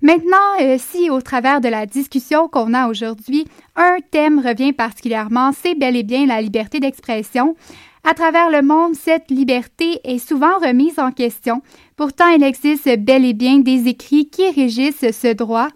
Maintenant, 0.02 0.38
euh, 0.60 0.78
si 0.80 1.12
au 1.12 1.22
travers 1.22 1.62
de 1.62 1.70
la 1.70 1.86
discussion 1.86 2.48
qu'on 2.48 2.74
a 2.74 2.88
aujourd'hui, 2.90 3.46
un 3.76 3.98
thème 4.10 4.40
revient 4.40 4.74
particulièrement, 4.74 5.52
c'est 5.54 5.76
bel 5.76 5.96
et 5.96 6.02
bien 6.02 6.26
la 6.26 6.42
liberté 6.42 6.80
d'expression. 6.80 7.56
À 8.04 8.16
travers 8.16 8.50
le 8.50 8.64
monde, 8.64 8.96
cette 8.96 9.30
liberté 9.30 10.00
est 10.04 10.18
souvent 10.18 10.58
remise 10.58 10.98
en 10.98 11.12
question. 11.12 11.62
Pourtant, 11.96 12.30
il 12.30 12.42
existe 12.42 12.90
bel 12.98 13.24
et 13.24 13.34
bien 13.34 13.60
des 13.60 13.88
écrits 13.88 14.30
qui 14.30 14.50
régissent 14.50 15.12
ce 15.12 15.32
droit. 15.32 15.68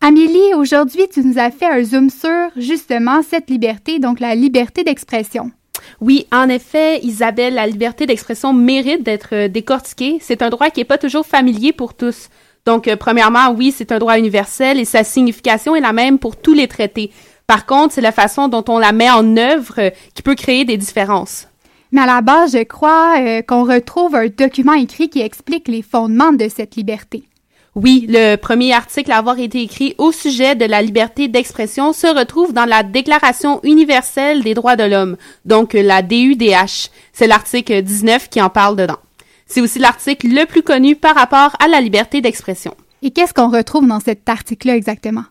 Amélie, 0.00 0.54
aujourd'hui, 0.56 1.02
tu 1.12 1.22
nous 1.22 1.38
as 1.38 1.50
fait 1.50 1.66
un 1.66 1.82
zoom 1.82 2.08
sur 2.08 2.48
justement 2.56 3.20
cette 3.22 3.50
liberté, 3.50 3.98
donc 3.98 4.18
la 4.18 4.34
liberté 4.34 4.82
d'expression. 4.82 5.50
Oui, 6.00 6.26
en 6.30 6.48
effet, 6.48 7.00
Isabelle, 7.02 7.54
la 7.54 7.66
liberté 7.66 8.04
d'expression 8.06 8.52
mérite 8.52 9.02
d'être 9.02 9.30
euh, 9.32 9.48
décortiquée. 9.48 10.18
C'est 10.20 10.42
un 10.42 10.50
droit 10.50 10.68
qui 10.68 10.80
n'est 10.80 10.84
pas 10.84 10.98
toujours 10.98 11.26
familier 11.26 11.72
pour 11.72 11.94
tous. 11.94 12.28
Donc, 12.66 12.86
euh, 12.86 12.96
premièrement, 12.96 13.50
oui, 13.50 13.72
c'est 13.74 13.92
un 13.92 13.98
droit 13.98 14.18
universel 14.18 14.78
et 14.78 14.84
sa 14.84 15.04
signification 15.04 15.74
est 15.74 15.80
la 15.80 15.94
même 15.94 16.18
pour 16.18 16.36
tous 16.36 16.52
les 16.52 16.68
traités. 16.68 17.10
Par 17.46 17.64
contre, 17.64 17.94
c'est 17.94 18.02
la 18.02 18.12
façon 18.12 18.48
dont 18.48 18.64
on 18.68 18.78
la 18.78 18.92
met 18.92 19.10
en 19.10 19.36
œuvre 19.38 19.74
euh, 19.78 19.90
qui 20.14 20.22
peut 20.22 20.34
créer 20.34 20.64
des 20.66 20.76
différences. 20.76 21.48
Mais 21.92 22.02
à 22.02 22.06
la 22.06 22.20
base, 22.20 22.52
je 22.52 22.64
crois 22.64 23.42
qu'on 23.42 23.64
retrouve 23.64 24.16
un 24.16 24.26
document 24.26 24.72
écrit 24.72 25.08
qui 25.08 25.20
explique 25.20 25.68
les 25.68 25.82
fondements 25.82 26.32
de 26.32 26.48
cette 26.48 26.74
liberté. 26.74 27.22
Oui, 27.76 28.06
le 28.08 28.36
premier 28.36 28.72
article 28.72 29.12
à 29.12 29.18
avoir 29.18 29.38
été 29.38 29.60
écrit 29.60 29.94
au 29.98 30.10
sujet 30.10 30.54
de 30.54 30.64
la 30.64 30.80
liberté 30.80 31.28
d'expression 31.28 31.92
se 31.92 32.06
retrouve 32.06 32.54
dans 32.54 32.64
la 32.64 32.82
Déclaration 32.82 33.60
universelle 33.64 34.42
des 34.42 34.54
droits 34.54 34.76
de 34.76 34.84
l'homme, 34.84 35.18
donc 35.44 35.74
la 35.74 36.00
DUDH. 36.00 36.88
C'est 37.12 37.26
l'article 37.26 37.82
19 37.82 38.30
qui 38.30 38.40
en 38.40 38.48
parle 38.48 38.76
dedans. 38.76 38.96
C'est 39.46 39.60
aussi 39.60 39.78
l'article 39.78 40.28
le 40.28 40.46
plus 40.46 40.62
connu 40.62 40.96
par 40.96 41.14
rapport 41.14 41.54
à 41.62 41.68
la 41.68 41.82
liberté 41.82 42.22
d'expression. 42.22 42.74
Et 43.02 43.10
qu'est-ce 43.10 43.34
qu'on 43.34 43.50
retrouve 43.50 43.86
dans 43.86 44.00
cet 44.00 44.26
article-là 44.26 44.74
exactement? 44.74 45.24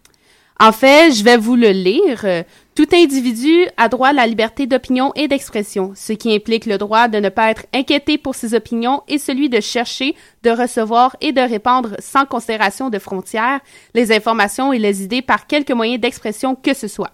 En 0.59 0.71
fait, 0.71 1.13
je 1.13 1.23
vais 1.23 1.37
vous 1.37 1.55
le 1.55 1.69
lire. 1.69 2.43
Tout 2.75 2.89
individu 2.93 3.67
a 3.77 3.87
droit 3.87 4.09
à 4.09 4.13
la 4.13 4.27
liberté 4.27 4.67
d'opinion 4.67 5.13
et 5.15 5.29
d'expression, 5.29 5.93
ce 5.95 6.11
qui 6.11 6.35
implique 6.35 6.65
le 6.65 6.77
droit 6.77 7.07
de 7.07 7.19
ne 7.19 7.29
pas 7.29 7.49
être 7.49 7.65
inquiété 7.73 8.17
pour 8.17 8.35
ses 8.35 8.53
opinions 8.53 9.01
et 9.07 9.17
celui 9.17 9.47
de 9.47 9.61
chercher, 9.61 10.13
de 10.43 10.49
recevoir 10.49 11.15
et 11.21 11.31
de 11.31 11.39
répandre 11.39 11.95
sans 11.99 12.25
considération 12.25 12.89
de 12.89 12.99
frontières 12.99 13.61
les 13.93 14.11
informations 14.11 14.73
et 14.73 14.79
les 14.79 15.03
idées 15.03 15.21
par 15.21 15.47
quelque 15.47 15.71
moyen 15.71 15.97
d'expression 15.97 16.53
que 16.53 16.73
ce 16.73 16.89
soit. 16.89 17.11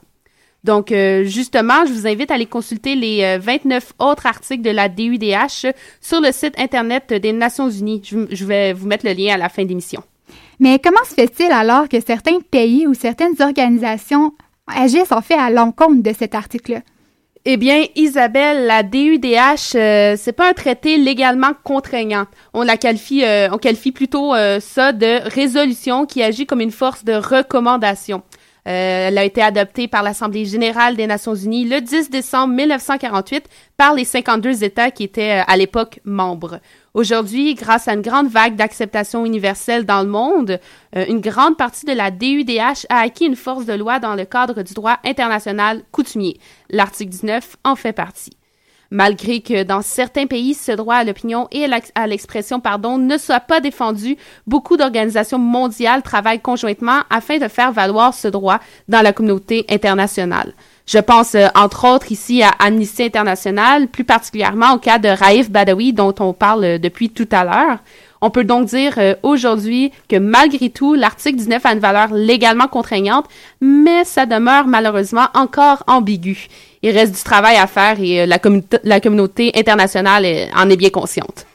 Donc, 0.64 0.92
euh, 0.92 1.26
justement, 1.26 1.86
je 1.86 1.94
vous 1.94 2.08
invite 2.08 2.32
à 2.32 2.36
aller 2.36 2.48
consulter 2.48 2.96
les 2.96 3.38
29 3.38 3.94
euh, 4.02 4.04
autres 4.04 4.26
articles 4.26 4.64
de 4.64 4.72
la 4.72 4.90
DUDH 4.90 5.68
sur 6.02 6.22
le 6.22 6.32
site 6.32 6.60
Internet 6.60 7.14
des 7.14 7.34
Nations 7.34 7.70
Unies. 7.70 8.02
je 8.04 8.46
vais 8.46 8.74
vous 8.74 8.88
mettre 8.88 9.06
le 9.06 9.14
lien 9.14 9.36
à 9.36 9.38
la 9.38 9.50
fin 9.50 9.64
de 9.64 9.70
l'émission. 9.70 10.02
Mais 10.60 10.80
comment 10.80 11.04
se 11.08 11.14
fait-il 11.14 11.52
alors 11.52 11.88
que 11.88 12.00
certains 12.00 12.40
pays 12.40 12.88
ou 12.88 12.96
certaines 12.96 13.40
organisations 13.40 14.34
agissent 14.76 15.12
en 15.12 15.22
fait 15.22 15.36
à 15.36 15.50
l'encontre 15.50 16.02
de 16.02 16.14
cet 16.14 16.36
article-là? 16.36 16.82
Eh 17.44 17.58
bien, 17.58 17.86
Isabelle, 17.96 18.68
la 18.68 18.84
DUDH, 18.84 19.76
euh, 19.76 20.16
c'est 20.16 20.32
pas 20.32 20.48
un 20.48 20.54
traité 20.54 21.00
légalement 21.00 21.54
contraignant. 21.64 22.26
On 22.54 22.62
la 22.62 22.78
qualifie, 22.78 23.26
euh, 23.26 23.50
on 23.52 23.58
qualifie 23.58 23.92
plutôt 23.92 24.36
euh, 24.36 24.60
ça 24.60 24.92
de 24.92 25.28
résolution 25.28 26.06
qui 26.06 26.22
agit 26.22 26.46
comme 26.46 26.62
une 26.62 26.72
force 26.72 27.04
de 27.04 27.14
recommandation. 27.14 28.22
elle 28.64 29.18
a 29.18 29.24
été 29.24 29.42
adoptée 29.42 29.88
par 29.88 30.04
l'Assemblée 30.04 30.46
générale 30.46 30.96
des 30.96 31.08
Nations 31.08 31.34
unies 31.34 31.68
le 31.68 31.82
10 31.82 32.12
décembre 32.12 32.54
1948 32.54 33.50
par 33.76 33.96
les 33.96 34.06
52 34.06 34.64
États 34.64 34.92
qui 34.92 35.04
étaient 35.04 35.42
à 35.48 35.58
l'époque 35.58 36.00
membres. 36.06 36.60
Aujourd'hui, 36.94 37.56
grâce 37.56 37.88
à 37.88 37.94
une 37.94 38.02
grande 38.02 38.28
vague 38.28 38.58
d'acceptation 38.58 39.26
universelle 39.26 39.86
dans 39.86 40.02
le 40.02 40.10
monde, 40.10 40.60
euh, 40.98 41.06
une 41.08 41.22
grande 41.22 41.56
partie 41.56 41.86
de 41.86 41.94
la 41.94 42.12
DUDH 42.12 42.86
a 42.90 43.00
acquis 43.00 43.26
une 43.26 43.38
force 43.38 43.66
de 43.66 43.74
loi 43.74 44.00
dans 44.00 44.16
le 44.16 44.26
cadre 44.26 44.62
du 44.62 44.74
droit 44.74 44.98
international 45.06 45.84
coutumier. 45.94 46.38
L'article 46.70 47.12
19 47.12 47.56
en 47.64 47.78
fait 47.78 47.94
partie. 47.94 48.36
Malgré 48.94 49.40
que 49.40 49.64
dans 49.64 49.82
certains 49.82 50.28
pays, 50.28 50.54
ce 50.54 50.74
droit 50.74 50.96
à 50.96 51.06
l'opinion 51.06 51.48
et 51.52 51.66
à 51.96 52.08
l'expression 52.08 52.60
pardon, 52.60 52.98
ne 52.98 53.18
soit 53.18 53.40
pas 53.40 53.62
défendu, 53.62 54.18
beaucoup 54.46 54.76
d'organisations 54.76 55.40
mondiales 55.40 56.02
travaillent 56.02 56.42
conjointement 56.42 57.04
afin 57.10 57.38
de 57.38 57.48
faire 57.48 57.72
valoir 57.72 58.14
ce 58.14 58.28
droit 58.28 58.60
dans 58.90 59.02
la 59.02 59.14
communauté 59.14 59.66
internationale. 59.70 60.54
Je 60.92 60.98
pense 61.00 61.36
euh, 61.36 61.48
entre 61.56 61.88
autres 61.88 62.12
ici 62.12 62.44
à 62.44 62.50
Amnesty 62.60 63.04
International, 63.04 63.88
plus 63.88 64.04
particulièrement 64.04 64.74
au 64.74 64.78
cas 64.78 65.00
de 65.00 65.08
Raif 65.08 65.50
Badawi 65.50 65.94
dont 65.94 66.14
on 66.20 66.34
parle 66.34 66.66
euh, 66.66 66.78
depuis 66.80 67.10
tout 67.10 67.30
à 67.32 67.46
l'heure. 67.46 67.78
On 68.20 68.30
peut 68.30 68.44
donc 68.44 68.66
dire 68.66 68.96
euh, 68.98 69.16
aujourd'hui 69.24 69.94
que 70.10 70.18
malgré 70.18 70.70
tout, 70.70 70.94
l'article 70.94 71.38
19 71.38 71.66
a 71.66 71.72
une 71.72 71.80
valeur 71.80 72.14
légalement 72.14 72.68
contraignante, 72.68 73.24
mais 73.62 74.04
ça 74.04 74.26
demeure 74.26 74.68
malheureusement 74.68 75.28
encore 75.34 75.82
ambigu. 75.88 76.48
Il 76.82 76.92
reste 76.92 77.16
du 77.16 77.24
travail 77.24 77.56
à 77.56 77.68
faire 77.68 77.98
et 78.02 78.26
la, 78.26 78.38
la 78.84 79.00
communauté 79.00 79.54
internationale 79.56 80.26
en 80.54 80.70
est 80.70 80.76
bien 80.76 80.90
consciente. 80.90 81.46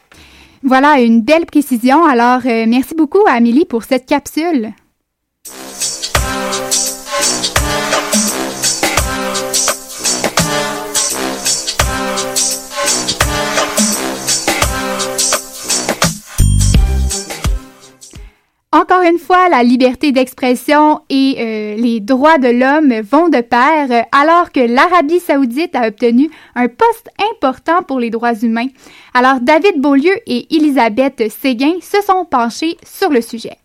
Voilà 0.62 1.01
une 1.01 1.20
belle 1.20 1.44
précision. 1.44 2.07
Alors, 2.07 2.40
merci 2.44 2.94
beaucoup 2.94 3.27
à 3.29 3.33
Amélie 3.33 3.66
pour 3.66 3.85
cette 3.85 4.07
capsule. 4.07 4.72
Encore 18.76 19.00
une 19.00 19.18
fois, 19.18 19.48
la 19.48 19.62
liberté 19.62 20.12
d'expression 20.12 21.00
et 21.08 21.36
euh, 21.38 21.76
les 21.80 22.00
droits 22.00 22.36
de 22.36 22.48
l'homme 22.48 23.00
vont 23.00 23.30
de 23.30 23.40
pair, 23.40 24.04
alors 24.12 24.52
que 24.52 24.60
l'Arabie 24.60 25.18
saoudite 25.18 25.74
a 25.74 25.88
obtenu 25.88 26.30
un 26.54 26.68
poste 26.68 27.08
important 27.32 27.82
pour 27.84 28.00
les 28.00 28.10
droits 28.10 28.34
humains. 28.34 28.66
Alors 29.14 29.40
David 29.40 29.80
Beaulieu 29.80 30.12
et 30.26 30.54
Elisabeth 30.54 31.30
Séguin 31.30 31.76
se 31.80 32.02
sont 32.02 32.26
penchés 32.26 32.76
sur 32.84 33.08
le 33.08 33.22
sujet. 33.22 33.56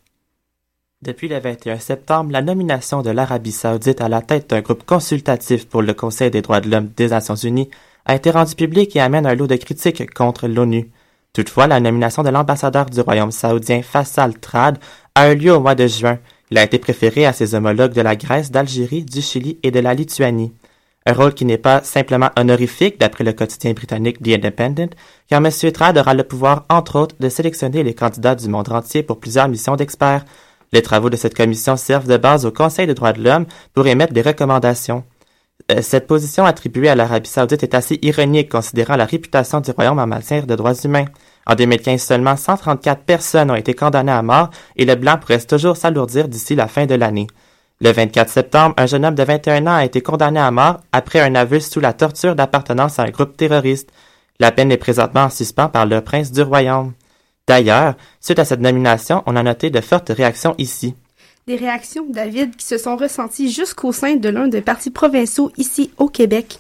Depuis 1.02 1.28
le 1.28 1.40
21 1.40 1.80
septembre, 1.80 2.32
la 2.32 2.42
nomination 2.42 3.02
de 3.02 3.10
l'Arabie 3.10 3.52
saoudite 3.52 4.00
à 4.00 4.08
la 4.08 4.22
tête 4.22 4.52
d'un 4.52 4.62
groupe 4.62 4.86
consultatif 4.86 5.68
pour 5.68 5.82
le 5.82 5.94
Conseil 5.94 6.32
des 6.32 6.42
droits 6.42 6.62
de 6.62 6.70
l'homme 6.70 6.90
des 6.96 7.10
Nations 7.10 7.36
unies 7.36 7.70
a 8.06 8.16
été 8.16 8.32
rendue 8.32 8.56
publique 8.56 8.96
et 8.96 9.02
amène 9.02 9.26
un 9.26 9.36
lot 9.36 9.48
de 9.48 9.58
critiques 9.58 10.10
contre 10.14 10.48
l'ONU. 10.48 10.90
Toutefois, 11.34 11.68
la 11.68 11.80
nomination 11.80 12.24
de 12.24 12.30
l'ambassadeur 12.30 12.88
du 12.88 13.00
royaume 13.00 13.32
saoudien 13.32 13.82
Fassal 13.82 14.38
Trad 14.38 14.78
a 15.16 15.32
eu 15.32 15.36
lieu 15.36 15.54
au 15.54 15.60
mois 15.60 15.76
de 15.76 15.88
juin. 15.88 16.20
Il 16.50 16.58
a 16.58 16.64
été 16.64 16.80
préféré 16.80 17.26
à 17.26 17.34
ses 17.34 17.56
homologues 17.56 17.94
de 17.94 18.02
la 18.02 18.16
Grèce, 18.16 18.52
d'Algérie, 18.52 19.04
du 19.04 19.22
Chili 19.22 19.60
et 19.64 19.72
de 19.72 19.80
la 19.80 19.94
Lituanie. 19.94 20.54
Un 21.06 21.14
rôle 21.14 21.34
qui 21.34 21.46
n'est 21.46 21.58
pas 21.58 21.82
simplement 21.84 22.30
honorifique 22.38 23.00
d'après 23.00 23.24
le 23.24 23.34
quotidien 23.34 23.74
britannique 23.74 24.22
The 24.22 24.30
Independent, 24.30 24.96
car 25.28 25.44
M. 25.44 25.72
Trad 25.72 25.98
aura 25.98 26.14
le 26.14 26.24
pouvoir, 26.24 26.66
entre 26.70 27.00
autres, 27.00 27.16
de 27.20 27.30
sélectionner 27.30 27.84
les 27.84 27.96
candidats 27.96 28.36
du 28.36 28.48
monde 28.48 28.72
entier 28.72 29.02
pour 29.02 29.20
plusieurs 29.20 29.48
missions 29.48 29.76
d'experts. 29.76 30.26
Les 30.74 30.82
travaux 30.82 31.10
de 31.10 31.18
cette 31.18 31.36
commission 31.36 31.76
servent 31.76 32.08
de 32.08 32.18
base 32.18 32.46
au 32.46 32.52
Conseil 32.52 32.86
des 32.86 32.94
droits 32.94 33.14
de 33.14 33.24
l'homme 33.24 33.48
pour 33.74 33.88
émettre 33.88 34.14
des 34.14 34.22
recommandations. 34.22 35.04
Euh, 35.72 35.82
cette 35.82 36.08
position 36.08 36.46
attribuée 36.46 36.90
à 36.90 36.96
l'Arabie 36.96 37.30
saoudite 37.30 37.64
est 37.64 37.76
assez 37.76 38.00
ironique 38.02 38.50
considérant 38.50 38.96
la 38.96 39.06
réputation 39.06 39.60
du 39.60 39.72
royaume 39.72 40.00
en 40.00 40.08
matière 40.08 40.46
de 40.46 40.56
droits 40.56 40.74
humains. 40.84 41.06
En 41.48 41.56
2015, 41.56 42.02
seulement 42.02 42.38
134 42.38 43.04
personnes 43.04 43.52
ont 43.52 43.56
été 43.56 43.74
condamnées 43.74 44.12
à 44.12 44.22
mort 44.22 44.50
et 44.76 44.86
le 44.86 44.96
blanc 44.96 45.18
pourrait 45.18 45.40
toujours 45.40 45.78
s'alourdir 45.78 46.28
d'ici 46.28 46.56
la 46.56 46.68
fin 46.68 46.86
de 46.86 46.96
l'année. 46.96 47.28
Le 47.82 47.92
24 47.92 48.30
septembre, 48.30 48.76
un 48.78 48.86
jeune 48.86 49.06
homme 49.06 49.16
de 49.16 49.24
21 49.24 49.66
ans 49.66 49.76
a 49.76 49.86
été 49.86 50.02
condamné 50.02 50.40
à 50.40 50.52
mort 50.52 50.82
après 50.92 51.20
un 51.20 51.34
aveu 51.34 51.60
sous 51.60 51.80
la 51.80 51.94
torture 51.94 52.36
d'appartenance 52.36 53.00
à 53.00 53.04
un 53.04 53.10
groupe 53.10 53.36
terroriste. 53.36 53.90
La 54.40 54.52
peine 54.52 54.72
est 54.72 54.78
présentement 54.78 55.24
en 55.24 55.30
suspens 55.30 55.68
par 55.68 55.88
le 55.88 56.02
prince 56.02 56.32
du 56.32 56.44
royaume. 56.44 56.94
D'ailleurs, 57.48 57.96
suite 58.20 58.38
à 58.38 58.46
cette 58.46 58.62
nomination, 58.62 59.24
on 59.26 59.36
a 59.36 59.42
noté 59.42 59.72
de 59.72 59.82
fortes 59.82 60.10
réactions 60.10 60.54
ici. 60.60 60.96
Des 61.48 61.56
réactions, 61.56 62.06
David, 62.08 62.56
qui 62.56 62.66
se 62.66 62.78
sont 62.78 62.96
ressenties 62.96 63.52
jusqu'au 63.52 63.92
sein 63.92 64.16
de 64.16 64.30
l'un 64.30 64.48
des 64.48 64.62
partis 64.62 64.92
provinciaux 64.92 65.52
ici 65.58 65.92
au 65.98 66.08
Québec. 66.08 66.60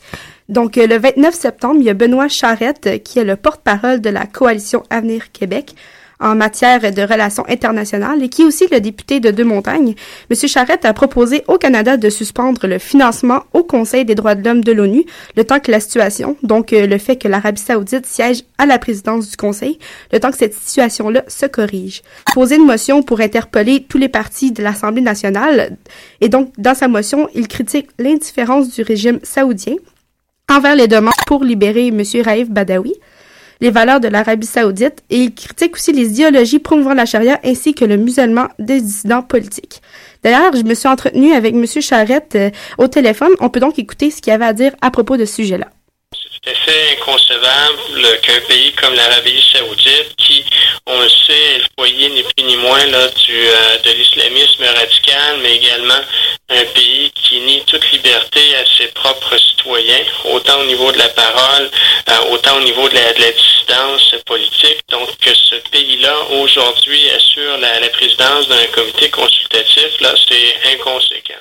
Donc, 0.51 0.77
euh, 0.77 0.85
le 0.85 0.97
29 0.97 1.33
septembre, 1.33 1.77
il 1.79 1.85
y 1.85 1.89
a 1.89 1.93
Benoît 1.93 2.27
Charette, 2.27 2.85
euh, 2.85 2.97
qui 2.97 3.19
est 3.19 3.23
le 3.23 3.37
porte-parole 3.37 4.01
de 4.01 4.09
la 4.09 4.25
coalition 4.25 4.83
Avenir 4.89 5.31
Québec 5.31 5.75
en 6.21 6.35
matière 6.35 6.79
de 6.79 7.01
relations 7.01 7.43
internationales 7.49 8.21
et 8.21 8.29
qui 8.29 8.43
est 8.43 8.45
aussi 8.45 8.67
le 8.71 8.79
député 8.79 9.19
de 9.19 9.31
Deux-Montagnes. 9.31 9.95
Monsieur 10.29 10.47
Charette 10.47 10.85
a 10.85 10.93
proposé 10.93 11.43
au 11.47 11.57
Canada 11.57 11.97
de 11.97 12.09
suspendre 12.09 12.67
le 12.67 12.77
financement 12.79 13.43
au 13.53 13.63
Conseil 13.63 14.05
des 14.05 14.13
droits 14.13 14.35
de 14.35 14.45
l'homme 14.45 14.63
de 14.63 14.71
l'ONU 14.71 15.05
le 15.35 15.43
temps 15.43 15.59
que 15.59 15.71
la 15.71 15.79
situation, 15.79 16.37
donc 16.43 16.73
euh, 16.73 16.85
le 16.85 16.97
fait 16.97 17.15
que 17.15 17.27
l'Arabie 17.27 17.61
saoudite 17.61 18.05
siège 18.05 18.43
à 18.57 18.65
la 18.65 18.77
présidence 18.77 19.29
du 19.29 19.37
Conseil, 19.37 19.79
le 20.11 20.19
temps 20.19 20.31
que 20.31 20.37
cette 20.37 20.53
situation-là 20.53 21.23
se 21.27 21.45
corrige. 21.45 22.03
Poser 22.33 22.57
une 22.57 22.65
motion 22.65 23.01
pour 23.01 23.21
interpeller 23.21 23.85
tous 23.87 23.97
les 23.97 24.09
partis 24.09 24.51
de 24.51 24.61
l'Assemblée 24.61 25.01
nationale 25.01 25.77
et 26.19 26.29
donc 26.29 26.51
dans 26.57 26.75
sa 26.75 26.87
motion, 26.87 27.29
il 27.33 27.47
critique 27.47 27.87
l'indifférence 27.97 28.69
du 28.69 28.83
régime 28.83 29.19
saoudien 29.23 29.75
envers 30.51 30.75
les 30.75 30.87
demandes 30.87 31.13
pour 31.27 31.43
libérer 31.43 31.87
M. 31.87 32.03
Raif 32.23 32.49
Badawi. 32.49 32.93
les 33.61 33.69
valeurs 33.69 33.99
de 33.99 34.07
l'Arabie 34.07 34.47
saoudite 34.47 35.03
et 35.09 35.17
il 35.17 35.33
critique 35.33 35.75
aussi 35.75 35.93
les 35.93 36.07
idéologies 36.07 36.59
promouvant 36.59 36.95
la 36.95 37.05
charia 37.05 37.39
ainsi 37.43 37.73
que 37.75 37.85
le 37.85 37.95
musulman 37.95 38.47
des 38.59 38.81
dissidents 38.81 39.21
politiques. 39.21 39.81
D'ailleurs, 40.23 40.55
je 40.55 40.63
me 40.63 40.73
suis 40.73 40.87
entretenue 40.87 41.33
avec 41.33 41.53
M. 41.53 41.65
Charette 41.65 42.35
euh, 42.35 42.49
au 42.77 42.87
téléphone. 42.87 43.31
On 43.39 43.49
peut 43.49 43.59
donc 43.59 43.79
écouter 43.79 44.11
ce 44.11 44.21
qu'il 44.21 44.33
avait 44.33 44.45
à 44.45 44.53
dire 44.53 44.71
à 44.81 44.91
propos 44.91 45.15
de 45.15 45.25
ce 45.25 45.35
sujet-là. 45.35 45.67
C'est 46.13 46.41
tout 46.41 46.49
à 46.49 46.53
fait 46.53 46.97
inconcevable 46.99 48.19
qu'un 48.21 48.41
pays 48.47 48.73
comme 48.73 48.93
l'Arabie 48.93 49.41
saoudite, 49.53 50.15
qui, 50.17 50.43
on 50.85 50.99
le 50.99 51.07
sait, 51.07 51.55
est 51.55 51.57
le 51.59 51.65
foyer 51.77 52.09
ni 52.09 52.23
plus 52.23 52.45
ni 52.45 52.57
moins 52.57 52.79
euh, 52.81 53.77
de 53.85 53.91
l'islamisme 53.91 54.63
radical, 54.63 55.37
mais 55.41 55.55
également 55.55 56.01
un 56.49 56.65
pays 56.73 57.10
qui 57.31 57.63
toute 57.65 57.91
liberté 57.91 58.41
à 58.57 58.65
ses 58.77 58.91
propres 58.91 59.37
citoyens, 59.37 60.03
autant 60.33 60.59
au 60.59 60.65
niveau 60.65 60.91
de 60.91 60.97
la 60.97 61.07
parole, 61.09 61.69
euh, 62.09 62.33
autant 62.33 62.57
au 62.57 62.63
niveau 62.63 62.89
de 62.89 62.93
la, 62.93 63.13
de 63.13 63.33
dissidence 63.33 64.15
politique. 64.25 64.81
Donc, 64.91 65.07
que 65.17 65.33
ce 65.33 65.55
pays-là, 65.71 66.13
aujourd'hui, 66.41 67.09
assure 67.11 67.57
la 67.57 67.87
présidence 67.89 68.49
d'un 68.49 68.65
comité 68.75 69.09
consultatif, 69.09 70.01
là, 70.01 70.13
c'est 70.27 70.75
inconséquent. 70.75 71.39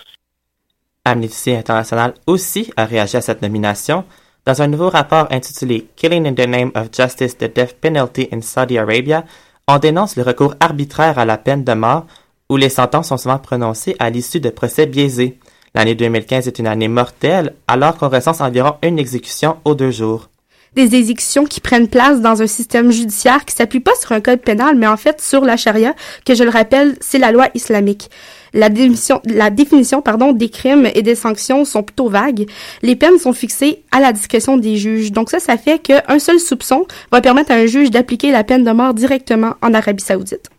Amnesty 1.05 1.53
International 1.53 2.14
aussi 2.26 2.70
a 2.76 2.85
réagi 2.85 3.16
à 3.16 3.20
cette 3.20 3.42
nomination 3.42 4.05
dans 4.46 4.62
un 4.62 4.68
nouveau 4.68 4.90
rapport 4.90 5.26
intitulé 5.31 5.87
Killing 5.96 6.26
in 6.26 6.35
the 6.35 6.46
Name 6.46 6.70
of 6.76 6.88
Justice 6.92 7.37
the 7.37 7.53
Death 7.53 7.74
Penalty 7.81 8.29
in 8.33 8.42
Saudi 8.42 8.79
Arabia, 8.79 9.24
on 9.66 9.79
dénonce 9.79 10.16
le 10.16 10.22
recours 10.22 10.55
arbitraire 10.61 11.18
à 11.18 11.24
la 11.24 11.37
peine 11.37 11.64
de 11.64 11.72
mort 11.72 12.07
où 12.48 12.57
les 12.57 12.68
sentences 12.68 13.09
sont 13.09 13.16
souvent 13.16 13.38
prononcées 13.38 13.96
à 13.98 14.11
l'issue 14.11 14.40
de 14.40 14.50
procès 14.50 14.87
biaisés. 14.87 15.38
L'année 15.75 15.95
2015 15.95 16.49
est 16.49 16.59
une 16.59 16.67
année 16.67 16.89
mortelle 16.89 17.55
alors 17.69 17.97
qu'on 17.97 18.09
recense 18.09 18.41
environ 18.41 18.75
une 18.83 18.99
exécution 18.99 19.57
aux 19.65 19.75
deux 19.75 19.91
jours 19.91 20.29
des 20.75 20.95
exécutions 20.95 21.45
qui 21.47 21.61
prennent 21.61 21.89
place 21.89 22.21
dans 22.21 22.43
un 22.43 22.47
système 22.47 22.93
judiciaire 22.93 23.45
qui 23.45 23.55
s'appuie 23.55 23.81
pas 23.81 23.95
sur 24.01 24.13
un 24.13 24.21
code 24.21 24.41
pénal, 24.41 24.77
mais 24.77 24.87
en 24.87 24.97
fait 24.97 25.21
sur 25.21 25.45
la 25.45 25.57
charia, 25.57 25.95
que 26.25 26.35
je 26.35 26.45
le 26.45 26.51
rappelle, 26.51 26.97
c'est 27.01 27.19
la 27.19 27.33
loi 27.33 27.49
islamique. 27.55 28.11
La 28.53 28.69
définition, 28.69 30.03
pardon, 30.03 30.33
des 30.33 30.49
crimes 30.49 30.89
et 30.95 31.03
des 31.03 31.15
sanctions 31.15 31.65
sont 31.65 31.83
plutôt 31.83 32.09
vagues. 32.09 32.49
Les 32.83 32.97
peines 32.97 33.19
sont 33.19 33.33
fixées 33.33 33.83
à 33.93 34.01
la 34.01 34.13
discrétion 34.13 34.57
des 34.57 34.77
juges. 34.77 35.13
Donc 35.13 35.31
ça, 35.31 35.39
ça 35.39 35.57
fait 35.57 35.79
qu'un 35.79 36.19
seul 36.19 36.41
soupçon 36.41 36.87
va 37.13 37.21
permettre 37.21 37.53
à 37.53 37.55
un 37.55 37.67
juge 37.67 37.91
d'appliquer 37.91 38.33
la 38.33 38.45
peine 38.45 38.65
de 38.65 38.71
mort 38.73 38.95
directement 38.95 39.55
en 39.63 39.75
Arabie 39.75 40.03
saoudite. 40.03 40.51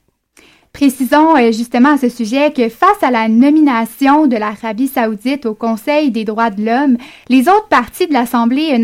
Précisons 0.74 1.36
euh, 1.36 1.52
justement 1.52 1.94
à 1.94 1.98
ce 1.98 2.08
sujet 2.08 2.52
que 2.54 2.70
face 2.70 3.04
à 3.04 3.12
la 3.12 3.28
nomination 3.28 4.26
de 4.26 4.38
l'Arabie 4.38 4.88
saoudite 4.88 5.46
au 5.46 5.54
Conseil 5.54 6.12
des 6.12 6.24
droits 6.24 6.50
de 6.50 6.64
l'homme, 6.64 6.98
les 7.28 7.42
autres 7.42 7.68
partis 7.68 8.08
de 8.08 8.14
l'Assemblée 8.14 8.82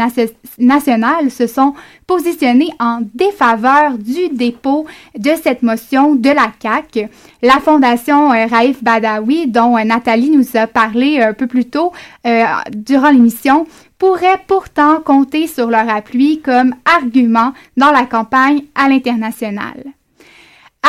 nationale 0.60 1.32
se 1.32 1.47
sont 1.47 1.73
positionnés 2.06 2.69
en 2.80 3.00
défaveur 3.15 3.97
du 3.97 4.30
dépôt 4.30 4.86
de 5.17 5.32
cette 5.41 5.63
motion 5.63 6.15
de 6.15 6.30
la 6.30 6.52
CAC. 6.60 7.10
La 7.41 7.60
Fondation 7.62 8.34
euh, 8.34 8.45
Raif 8.47 8.84
Badawi, 8.84 9.47
dont 9.47 9.78
euh, 9.78 9.84
Nathalie 9.86 10.30
nous 10.30 10.58
a 10.58 10.67
parlé 10.67 11.21
un 11.21 11.34
peu 11.34 11.47
plus 11.47 11.65
tôt 11.65 11.93
durant 12.76 13.10
l'émission, 13.10 13.65
pourrait 13.97 14.41
pourtant 14.45 15.00
compter 15.00 15.47
sur 15.47 15.69
leur 15.69 15.89
appui 15.89 16.41
comme 16.41 16.76
argument 16.86 17.54
dans 17.78 17.91
la 17.91 18.06
campagne 18.06 18.63
à 18.76 18.89
l'international. 18.89 19.84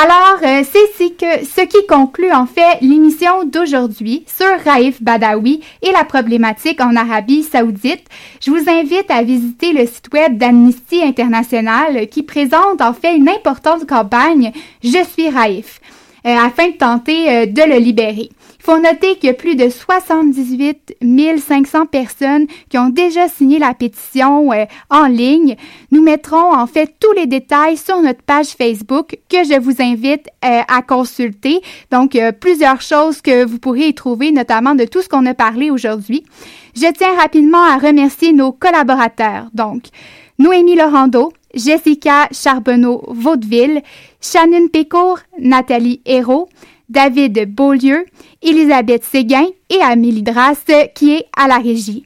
Alors, 0.01 0.39
euh, 0.45 0.63
c'est 0.97 1.17
que 1.17 1.45
ce 1.45 1.63
qui 1.63 1.85
conclut 1.89 2.31
en 2.31 2.47
fait 2.47 2.79
l'émission 2.83 3.45
d'aujourd'hui 3.45 4.25
sur 4.29 4.47
Raif 4.65 5.03
Badawi 5.03 5.61
et 5.83 5.91
la 5.91 6.05
problématique 6.05 6.81
en 6.81 6.95
Arabie 6.95 7.43
saoudite. 7.43 8.05
Je 8.41 8.53
vous 8.53 8.71
invite 8.71 9.11
à 9.11 9.25
visiter 9.25 9.73
le 9.73 9.87
site 9.87 10.09
web 10.13 10.39
d'Amnesty 10.39 11.03
International 11.03 12.07
qui 12.07 12.23
présente 12.23 12.81
en 12.81 12.95
fait 12.95 13.17
une 13.17 13.29
importante 13.29 13.89
campagne 13.89 14.53
Je 14.85 15.03
suis 15.13 15.31
Raif 15.31 15.81
euh, 16.25 16.37
afin 16.37 16.69
de 16.69 16.77
tenter 16.77 17.31
euh, 17.31 17.47
de 17.47 17.63
le 17.63 17.79
libérer 17.79 18.31
faut 18.59 18.79
noter 18.79 19.17
qu'il 19.17 19.29
y 19.29 19.31
a 19.31 19.35
plus 19.35 19.57
de 19.57 19.69
78 19.69 20.97
500 21.39 21.87
personnes 21.87 22.47
qui 22.69 22.79
ont 22.79 22.89
déjà 22.89 23.29
signé 23.29 23.59
la 23.59 23.75
pétition 23.75 24.53
euh, 24.53 24.65
en 24.91 25.07
ligne. 25.07 25.57
Nous 25.91 26.03
mettrons 26.03 26.53
en 26.55 26.67
fait 26.67 26.95
tous 27.01 27.13
les 27.13 27.27
détails 27.27 27.77
sur 27.77 28.01
notre 28.01 28.23
page 28.23 28.49
Facebook 28.49 29.19
que 29.29 29.45
je 29.45 29.59
vous 29.59 29.81
invite 29.81 30.29
euh, 30.45 30.61
à 30.69 30.83
consulter. 30.83 31.61
Donc, 31.91 32.17
euh, 32.17 32.33
plusieurs 32.33 32.81
choses 32.81 33.21
que 33.21 33.45
vous 33.45 33.59
pourrez 33.59 33.89
y 33.89 33.95
trouver, 33.95 34.33
notamment 34.33 34.75
de 34.75 34.85
tout 34.85 35.03
ce 35.03 35.09
qu'on 35.09 35.27
a 35.27 35.35
parlé 35.35 35.71
aujourd'hui. 35.71 36.25
Je 36.75 36.93
tiens 36.93 37.17
rapidement 37.17 37.63
à 37.63 37.79
remercier 37.79 38.33
nos 38.33 38.53
collaborateurs. 38.53 39.49
Donc, 39.55 39.85
Noémie 40.39 40.77
Laurando, 40.77 41.33
Jessica 41.55 42.29
Charbonneau-Vaudeville, 42.31 43.83
Shannon 44.21 44.69
Pécourt, 44.69 45.21
Nathalie 45.41 46.01
Hérault, 46.05 46.49
David 46.89 47.55
Beaulieu, 47.55 48.07
Elisabeth 48.43 49.05
Séguin 49.05 49.47
et 49.71 49.81
Amélie 49.83 50.23
Drasse 50.23 50.65
qui 50.95 51.15
est 51.15 51.27
à 51.37 51.49
la 51.49 51.59
régie. 51.59 52.05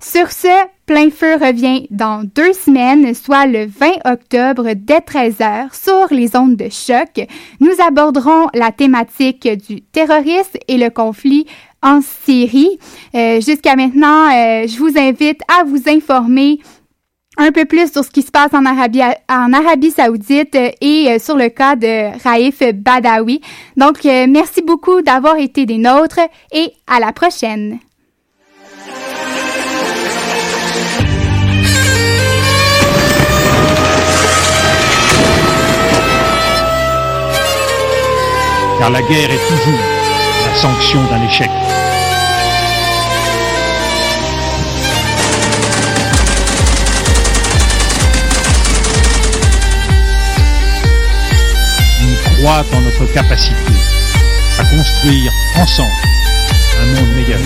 Sur 0.00 0.30
ce, 0.32 0.48
Plein 0.86 1.08
Feu 1.10 1.36
revient 1.36 1.86
dans 1.90 2.24
deux 2.24 2.52
semaines, 2.52 3.14
soit 3.14 3.46
le 3.46 3.66
20 3.66 4.12
octobre 4.12 4.72
dès 4.74 4.98
13h 4.98 5.74
sur 5.74 6.14
les 6.14 6.36
ondes 6.36 6.56
de 6.56 6.68
choc. 6.68 7.26
Nous 7.60 7.72
aborderons 7.86 8.48
la 8.52 8.70
thématique 8.70 9.48
du 9.66 9.80
terrorisme 9.80 10.58
et 10.68 10.76
le 10.76 10.90
conflit 10.90 11.46
en 11.82 12.00
Syrie. 12.02 12.78
Euh, 13.14 13.40
Jusqu'à 13.40 13.76
maintenant, 13.76 14.26
euh, 14.26 14.66
je 14.66 14.78
vous 14.78 14.98
invite 14.98 15.40
à 15.48 15.64
vous 15.64 15.80
informer 15.86 16.58
un 17.36 17.52
peu 17.52 17.64
plus 17.64 17.92
sur 17.92 18.04
ce 18.04 18.10
qui 18.10 18.22
se 18.22 18.30
passe 18.30 18.52
en 18.54 18.64
Arabie, 18.64 19.90
saoudite 19.90 20.54
euh, 20.54 20.70
et 20.80 21.08
euh, 21.10 21.18
sur 21.18 21.36
le 21.36 21.48
cas 21.48 21.76
de 21.76 22.16
Raif 22.22 22.62
Badawi. 22.74 23.40
Donc, 23.76 24.04
euh, 24.06 24.26
merci 24.28 24.62
beaucoup 24.62 25.02
d'avoir 25.02 25.36
été 25.36 25.66
des 25.66 25.78
nôtres 25.78 26.20
et 26.52 26.72
à 26.86 27.00
la 27.00 27.12
prochaine. 27.12 27.78
Car 38.78 38.90
la 38.90 39.00
guerre 39.02 39.30
est 39.30 39.48
toujours 39.48 39.80
la 40.46 40.54
sanction 40.54 41.00
d'un 41.04 41.24
échec. 41.24 41.50
Croit 52.44 52.64
en 52.74 52.80
notre 52.82 53.06
capacité 53.06 53.72
à 54.58 54.64
construire 54.64 55.32
ensemble 55.56 55.90
un 56.78 56.86
monde 57.00 57.16
meilleur. 57.16 57.40